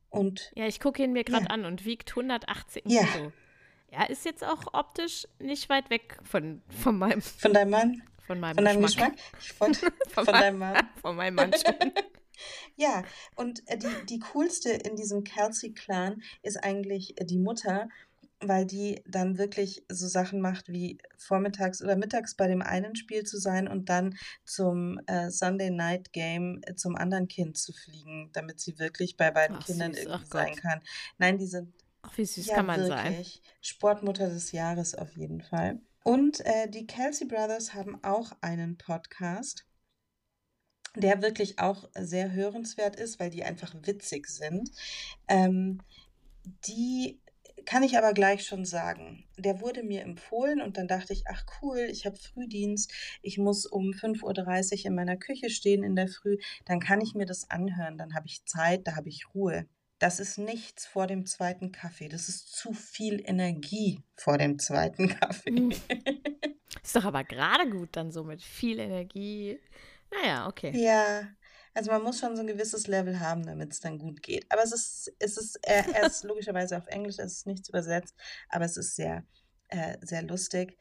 und. 0.09 0.53
Ja, 0.55 0.67
ich 0.67 0.81
gucke 0.81 1.03
ihn 1.03 1.13
mir 1.13 1.25
gerade 1.25 1.45
ja. 1.45 1.51
an 1.51 1.65
und 1.65 1.85
wiegt 1.85 2.11
180 2.11 2.85
ja. 2.87 3.05
Kilo. 3.05 3.33
Ja, 3.93 4.05
ist 4.05 4.25
jetzt 4.25 4.45
auch 4.45 4.73
optisch 4.73 5.27
nicht 5.39 5.69
weit 5.69 5.91
weg 5.91 6.19
von, 6.23 6.63
von 6.83 6.97
meinem. 6.97 7.21
Von 7.21 7.53
deinem 7.53 7.71
Mann? 7.71 8.03
Von 8.27 8.39
meinem 8.39 8.55
von 8.55 8.65
deinem 8.65 8.83
Geschmack. 8.83 9.15
Geschmack? 9.37 9.75
Von, 9.75 9.75
von, 9.75 10.25
von 10.25 10.35
deinem 10.35 10.59
Mann? 10.59 10.89
Von 11.03 11.17
meinem 11.17 11.35
Mann 11.35 11.53
schon. 11.53 11.93
Ja, 12.77 13.05
und 13.37 13.63
äh, 13.67 13.79
die, 13.79 14.07
die 14.09 14.19
coolste 14.19 14.71
in 14.71 14.97
diesem 14.97 15.25
Kelsey-Clan 15.25 16.23
ist 16.43 16.57
eigentlich 16.57 17.21
äh, 17.21 17.25
die 17.25 17.39
Mutter, 17.39 17.89
weil 18.41 18.65
die 18.65 19.03
dann 19.07 19.37
wirklich 19.39 19.85
so 19.91 20.09
Sachen 20.09 20.41
macht 20.41 20.69
wie 20.69 20.99
vormittags 21.19 21.83
oder 21.83 21.97
mittags 21.97 22.35
bei 22.35 22.49
dem 22.49 22.63
einen 22.63 22.97
Spiel 22.97 23.25
zu 23.25 23.39
sein 23.39 23.69
und 23.69 23.89
dann 23.89 24.17
zum 24.45 24.99
äh, 25.07 25.31
Sunday 25.31 25.71
Night 25.71 26.13
Game 26.13 26.61
äh, 26.63 26.75
zum 26.75 26.97
anderen 26.97 27.29
Kind 27.29 27.59
zu 27.59 27.73
fliegen, 27.73 28.31
damit 28.33 28.61
sie 28.61 28.79
wirklich 28.79 29.17
bei 29.17 29.31
beiden 29.31 29.57
Ach, 29.57 29.67
Kindern 29.67 29.93
süß. 29.93 30.05
irgendwie 30.05 30.25
Ach 30.25 30.33
sein 30.33 30.57
kann. 30.57 30.81
Nein, 31.19 31.39
die 31.39 31.47
sind 31.47 31.75
Ach, 32.03 32.17
wie 32.17 32.25
süß 32.25 32.47
ja, 32.47 32.55
kann 32.57 32.67
man 32.67 32.81
wirklich 32.81 33.43
sein. 33.45 33.53
Sportmutter 33.61 34.29
des 34.29 34.53
Jahres 34.53 34.95
auf 34.95 35.17
jeden 35.17 35.43
Fall. 35.43 35.81
Und 36.03 36.41
äh, 36.47 36.69
die 36.69 36.87
Kelsey 36.87 37.27
Brothers 37.27 37.75
haben 37.75 38.03
auch 38.03 38.33
einen 38.41 38.79
Podcast 38.79 39.67
der 40.97 41.23
wirklich 41.23 41.59
auch 41.59 41.89
sehr 41.99 42.33
hörenswert 42.33 42.97
ist, 42.97 43.21
weil 43.21 43.31
die 43.31 43.45
einfach 43.45 43.75
witzig 43.83 44.27
sind. 44.27 44.71
Ähm, 45.29 45.81
die 46.67 47.21
kann 47.65 47.83
ich 47.83 47.97
aber 47.99 48.13
gleich 48.13 48.45
schon 48.45 48.65
sagen. 48.65 49.25
Der 49.37 49.61
wurde 49.61 49.83
mir 49.83 50.03
empfohlen 50.03 50.61
und 50.61 50.77
dann 50.77 50.89
dachte 50.89 51.13
ich, 51.13 51.25
ach 51.29 51.45
cool, 51.61 51.79
ich 51.91 52.07
habe 52.07 52.17
Frühdienst, 52.17 52.93
ich 53.23 53.39
muss 53.39 53.67
um 53.67 53.91
5.30 53.91 54.81
Uhr 54.81 54.87
in 54.87 54.95
meiner 54.95 55.17
Küche 55.17 55.51
stehen 55.51 55.83
in 55.83 55.95
der 55.95 56.09
Früh, 56.09 56.39
dann 56.65 56.81
kann 56.81 57.01
ich 57.01 57.15
mir 57.15 57.27
das 57.27 57.51
anhören, 57.51 57.99
dann 57.99 58.15
habe 58.15 58.27
ich 58.27 58.45
Zeit, 58.45 58.87
da 58.87 58.97
habe 58.97 59.09
ich 59.09 59.35
Ruhe. 59.35 59.67
Das 59.99 60.19
ist 60.19 60.39
nichts 60.39 60.87
vor 60.87 61.07
dem 61.07 61.27
zweiten 61.27 61.73
Kaffee. 61.73 62.09
Das 62.09 62.31
ist 62.31 62.57
zu 62.57 62.73
viel 62.73 63.23
Energie 63.23 64.01
vor 64.17 64.39
dem 64.39 64.59
zweiten 64.59 65.09
Kaffee. 65.09 65.51
Hm. 65.51 65.73
Ist 66.83 66.97
doch 66.97 67.05
aber 67.05 67.25
gerade 67.25 67.69
gut 67.69 67.91
dann 67.93 68.11
so 68.11 68.25
mit 68.25 68.43
viel 68.43 68.79
Energie. 68.79 69.59
Naja, 70.11 70.49
okay. 70.49 70.73
Ja, 70.75 71.29
also 71.75 71.91
man 71.91 72.03
muss 72.03 72.19
schon 72.19 72.37
so 72.37 72.43
ein 72.43 72.49
gewisses 72.49 72.87
Level 72.87 73.21
haben, 73.21 73.45
damit 73.47 73.73
es 73.73 73.81
dann 73.81 73.99
gut 73.99 74.23
geht. 74.23 74.47
Aber 74.51 74.63
es 74.63 74.73
ist, 74.73 75.13
es 75.19 75.37
ist, 75.37 75.59
er, 75.63 75.89
er 75.95 76.07
ist 76.07 76.25
logischerweise 76.25 76.77
auf 76.77 76.87
Englisch, 76.89 77.19
es 77.19 77.39
ist 77.39 77.47
nichts 77.47 77.69
übersetzt, 77.69 78.15
aber 78.49 78.65
es 78.65 78.77
ist 78.77 78.97
sehr, 78.97 79.25
äh, 79.69 79.97
sehr 80.03 80.23
lustig. 80.23 80.77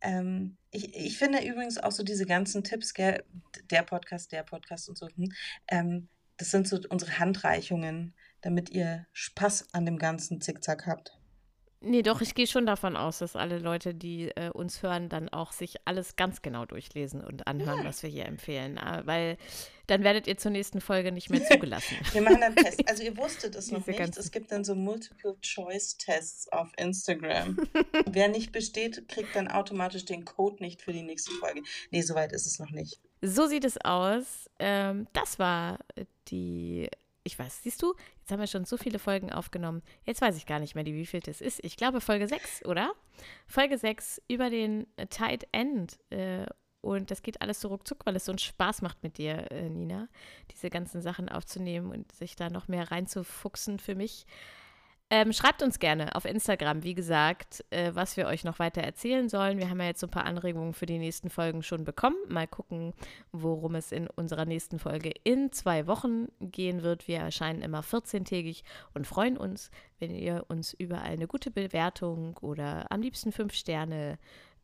Ähm, 0.00 0.56
ich, 0.70 0.94
ich 0.94 1.18
finde 1.18 1.44
übrigens 1.44 1.78
auch 1.78 1.90
so 1.90 2.04
diese 2.04 2.24
ganzen 2.24 2.62
Tipps, 2.62 2.94
gell, 2.94 3.24
der 3.70 3.82
Podcast, 3.82 4.30
der 4.30 4.44
Podcast 4.44 4.88
und 4.88 4.96
so, 4.96 5.08
hm, 5.08 5.32
ähm, 5.68 6.08
das 6.36 6.52
sind 6.52 6.68
so 6.68 6.78
unsere 6.88 7.18
Handreichungen, 7.18 8.14
damit 8.42 8.70
ihr 8.70 9.06
Spaß 9.12 9.74
an 9.74 9.86
dem 9.86 9.98
ganzen 9.98 10.40
Zickzack 10.40 10.86
habt. 10.86 11.18
Nee, 11.80 12.02
doch, 12.02 12.20
ich 12.20 12.34
gehe 12.34 12.48
schon 12.48 12.66
davon 12.66 12.96
aus, 12.96 13.18
dass 13.18 13.36
alle 13.36 13.58
Leute, 13.58 13.94
die 13.94 14.30
äh, 14.30 14.50
uns 14.50 14.82
hören, 14.82 15.08
dann 15.08 15.28
auch 15.28 15.52
sich 15.52 15.76
alles 15.84 16.16
ganz 16.16 16.42
genau 16.42 16.64
durchlesen 16.64 17.22
und 17.22 17.46
anhören, 17.46 17.78
ja. 17.78 17.84
was 17.84 18.02
wir 18.02 18.10
hier 18.10 18.26
empfehlen. 18.26 18.78
Ah, 18.78 19.02
weil 19.04 19.36
dann 19.86 20.02
werdet 20.02 20.26
ihr 20.26 20.36
zur 20.36 20.50
nächsten 20.50 20.80
Folge 20.80 21.12
nicht 21.12 21.30
mehr 21.30 21.44
zugelassen. 21.44 21.96
wir 22.12 22.22
machen 22.22 22.40
dann 22.40 22.56
Tests. 22.56 22.84
Also 22.88 23.04
ihr 23.04 23.16
wusstet 23.16 23.54
es 23.54 23.70
noch 23.72 23.86
nicht. 23.86 24.00
Es 24.00 24.32
gibt 24.32 24.50
dann 24.50 24.64
so 24.64 24.74
Multiple-Choice-Tests 24.74 26.48
auf 26.52 26.72
Instagram. 26.76 27.56
Wer 28.06 28.28
nicht 28.28 28.50
besteht, 28.50 29.08
kriegt 29.08 29.36
dann 29.36 29.46
automatisch 29.46 30.04
den 30.04 30.24
Code 30.24 30.62
nicht 30.62 30.82
für 30.82 30.92
die 30.92 31.02
nächste 31.02 31.30
Folge. 31.32 31.62
Nee, 31.92 32.02
soweit 32.02 32.32
ist 32.32 32.46
es 32.46 32.58
noch 32.58 32.70
nicht. 32.70 32.98
So 33.22 33.46
sieht 33.46 33.64
es 33.64 33.78
aus. 33.84 34.50
Ähm, 34.58 35.06
das 35.12 35.38
war 35.38 35.78
die 36.28 36.88
ich 37.28 37.38
weiß, 37.38 37.62
siehst 37.62 37.82
du, 37.82 37.94
jetzt 38.28 38.32
haben 38.32 38.40
wir 38.40 38.46
schon 38.46 38.66
so 38.66 38.76
viele 38.76 38.98
Folgen 38.98 39.32
aufgenommen. 39.32 39.82
Jetzt 40.04 40.20
weiß 40.20 40.36
ich 40.36 40.44
gar 40.44 40.58
nicht 40.58 40.74
mehr, 40.74 40.84
wie 40.84 41.06
viel 41.06 41.20
das 41.20 41.40
ist. 41.40 41.64
Ich 41.64 41.78
glaube 41.78 42.02
Folge 42.02 42.28
6, 42.28 42.66
oder? 42.66 42.92
Folge 43.46 43.78
6 43.78 44.20
über 44.28 44.50
den 44.50 44.86
Tight 45.08 45.48
End. 45.50 45.98
Äh, 46.10 46.44
und 46.82 47.10
das 47.10 47.22
geht 47.22 47.40
alles 47.40 47.58
so 47.62 47.68
ruckzuck, 47.68 48.04
weil 48.04 48.16
es 48.16 48.26
so 48.26 48.32
einen 48.32 48.38
Spaß 48.38 48.82
macht 48.82 49.02
mit 49.02 49.16
dir, 49.16 49.50
äh, 49.50 49.70
Nina, 49.70 50.08
diese 50.52 50.68
ganzen 50.68 51.00
Sachen 51.00 51.30
aufzunehmen 51.30 51.90
und 51.90 52.12
sich 52.12 52.36
da 52.36 52.50
noch 52.50 52.68
mehr 52.68 52.90
reinzufuchsen 52.90 53.78
für 53.78 53.94
mich. 53.94 54.26
Ähm, 55.10 55.32
schreibt 55.32 55.62
uns 55.62 55.78
gerne 55.78 56.14
auf 56.14 56.26
Instagram, 56.26 56.82
wie 56.82 56.94
gesagt, 56.94 57.64
äh, 57.70 57.92
was 57.94 58.18
wir 58.18 58.26
euch 58.26 58.44
noch 58.44 58.58
weiter 58.58 58.82
erzählen 58.82 59.30
sollen. 59.30 59.56
Wir 59.56 59.70
haben 59.70 59.80
ja 59.80 59.86
jetzt 59.86 60.00
so 60.00 60.06
ein 60.06 60.10
paar 60.10 60.26
Anregungen 60.26 60.74
für 60.74 60.84
die 60.84 60.98
nächsten 60.98 61.30
Folgen 61.30 61.62
schon 61.62 61.84
bekommen. 61.84 62.16
Mal 62.28 62.46
gucken, 62.46 62.92
worum 63.32 63.74
es 63.74 63.90
in 63.90 64.06
unserer 64.06 64.44
nächsten 64.44 64.78
Folge 64.78 65.14
in 65.24 65.50
zwei 65.50 65.86
Wochen 65.86 66.28
gehen 66.40 66.82
wird. 66.82 67.08
Wir 67.08 67.20
erscheinen 67.20 67.62
immer 67.62 67.80
14-tägig 67.80 68.64
und 68.92 69.06
freuen 69.06 69.38
uns, 69.38 69.70
wenn 69.98 70.14
ihr 70.14 70.44
uns 70.48 70.74
überall 70.74 71.12
eine 71.12 71.26
gute 71.26 71.50
Bewertung 71.50 72.36
oder 72.42 72.92
am 72.92 73.00
liebsten 73.00 73.32
fünf 73.32 73.54
Sterne 73.54 74.18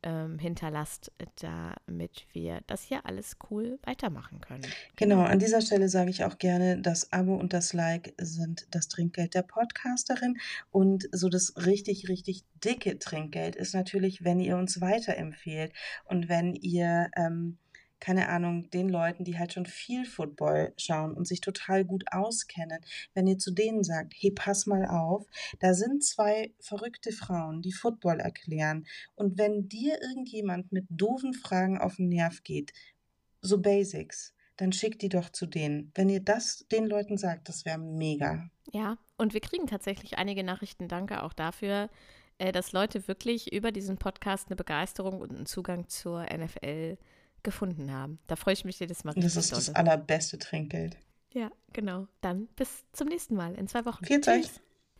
ähm, 0.04 0.38
hinterlasst, 0.38 1.10
damit 1.40 2.26
wir 2.32 2.60
das 2.66 2.82
hier 2.82 3.04
alles 3.06 3.36
cool 3.50 3.78
weitermachen 3.82 4.40
können. 4.40 4.66
Genau, 4.96 5.22
an 5.22 5.38
dieser 5.38 5.60
Stelle 5.60 5.88
sage 5.88 6.10
ich 6.10 6.24
auch 6.24 6.38
gerne, 6.38 6.80
das 6.80 7.12
Abo 7.12 7.34
und 7.34 7.52
das 7.52 7.72
Like 7.72 8.14
sind 8.18 8.66
das 8.70 8.88
Trinkgeld 8.88 9.34
der 9.34 9.42
Podcasterin. 9.42 10.38
Und 10.70 11.08
so 11.10 11.28
das 11.28 11.54
richtig, 11.56 12.08
richtig 12.08 12.44
dicke 12.62 12.98
Trinkgeld 12.98 13.56
ist 13.56 13.74
natürlich, 13.74 14.24
wenn 14.24 14.40
ihr 14.40 14.56
uns 14.56 14.80
weiterempfehlt 14.80 15.72
und 16.04 16.28
wenn 16.28 16.54
ihr 16.54 17.10
ähm, 17.16 17.58
keine 18.04 18.28
Ahnung, 18.28 18.68
den 18.68 18.90
Leuten, 18.90 19.24
die 19.24 19.38
halt 19.38 19.54
schon 19.54 19.64
viel 19.64 20.04
Football 20.04 20.74
schauen 20.76 21.14
und 21.14 21.26
sich 21.26 21.40
total 21.40 21.86
gut 21.86 22.04
auskennen, 22.12 22.84
wenn 23.14 23.26
ihr 23.26 23.38
zu 23.38 23.50
denen 23.50 23.82
sagt, 23.82 24.12
hey, 24.14 24.30
pass 24.30 24.66
mal 24.66 24.84
auf, 24.84 25.26
da 25.60 25.72
sind 25.72 26.04
zwei 26.04 26.52
verrückte 26.60 27.12
Frauen, 27.12 27.62
die 27.62 27.72
Football 27.72 28.20
erklären. 28.20 28.84
Und 29.14 29.38
wenn 29.38 29.70
dir 29.70 30.02
irgendjemand 30.02 30.70
mit 30.70 30.84
doofen 30.90 31.32
Fragen 31.32 31.78
auf 31.78 31.96
den 31.96 32.10
Nerv 32.10 32.42
geht, 32.42 32.74
so 33.40 33.62
Basics, 33.62 34.34
dann 34.58 34.72
schickt 34.72 35.00
die 35.00 35.08
doch 35.08 35.30
zu 35.30 35.46
denen. 35.46 35.90
Wenn 35.94 36.10
ihr 36.10 36.20
das 36.20 36.66
den 36.70 36.84
Leuten 36.84 37.16
sagt, 37.16 37.48
das 37.48 37.64
wäre 37.64 37.78
mega. 37.78 38.50
Ja, 38.70 38.98
und 39.16 39.32
wir 39.32 39.40
kriegen 39.40 39.66
tatsächlich 39.66 40.18
einige 40.18 40.44
Nachrichten. 40.44 40.88
Danke 40.88 41.22
auch 41.22 41.32
dafür, 41.32 41.88
äh, 42.36 42.52
dass 42.52 42.72
Leute 42.72 43.08
wirklich 43.08 43.54
über 43.54 43.72
diesen 43.72 43.96
Podcast 43.96 44.48
eine 44.48 44.56
Begeisterung 44.56 45.22
und 45.22 45.30
einen 45.30 45.46
Zugang 45.46 45.88
zur 45.88 46.24
NFL 46.24 46.98
gefunden 47.44 47.92
haben. 47.92 48.18
Da 48.26 48.36
freue 48.36 48.54
ich 48.54 48.64
mich 48.64 48.80
jedes 48.80 49.04
Mal. 49.04 49.14
Das 49.14 49.36
ist 49.36 49.52
das 49.52 49.74
allerbeste 49.74 50.38
Trinkgeld. 50.38 50.96
Ja, 51.32 51.50
genau. 51.72 52.08
Dann 52.20 52.46
bis 52.56 52.84
zum 52.92 53.08
nächsten 53.08 53.34
Mal 53.36 53.54
in 53.54 53.68
zwei 53.68 53.84
Wochen. 53.84 54.04
Vielen 54.04 54.22
Dank. 54.22 54.46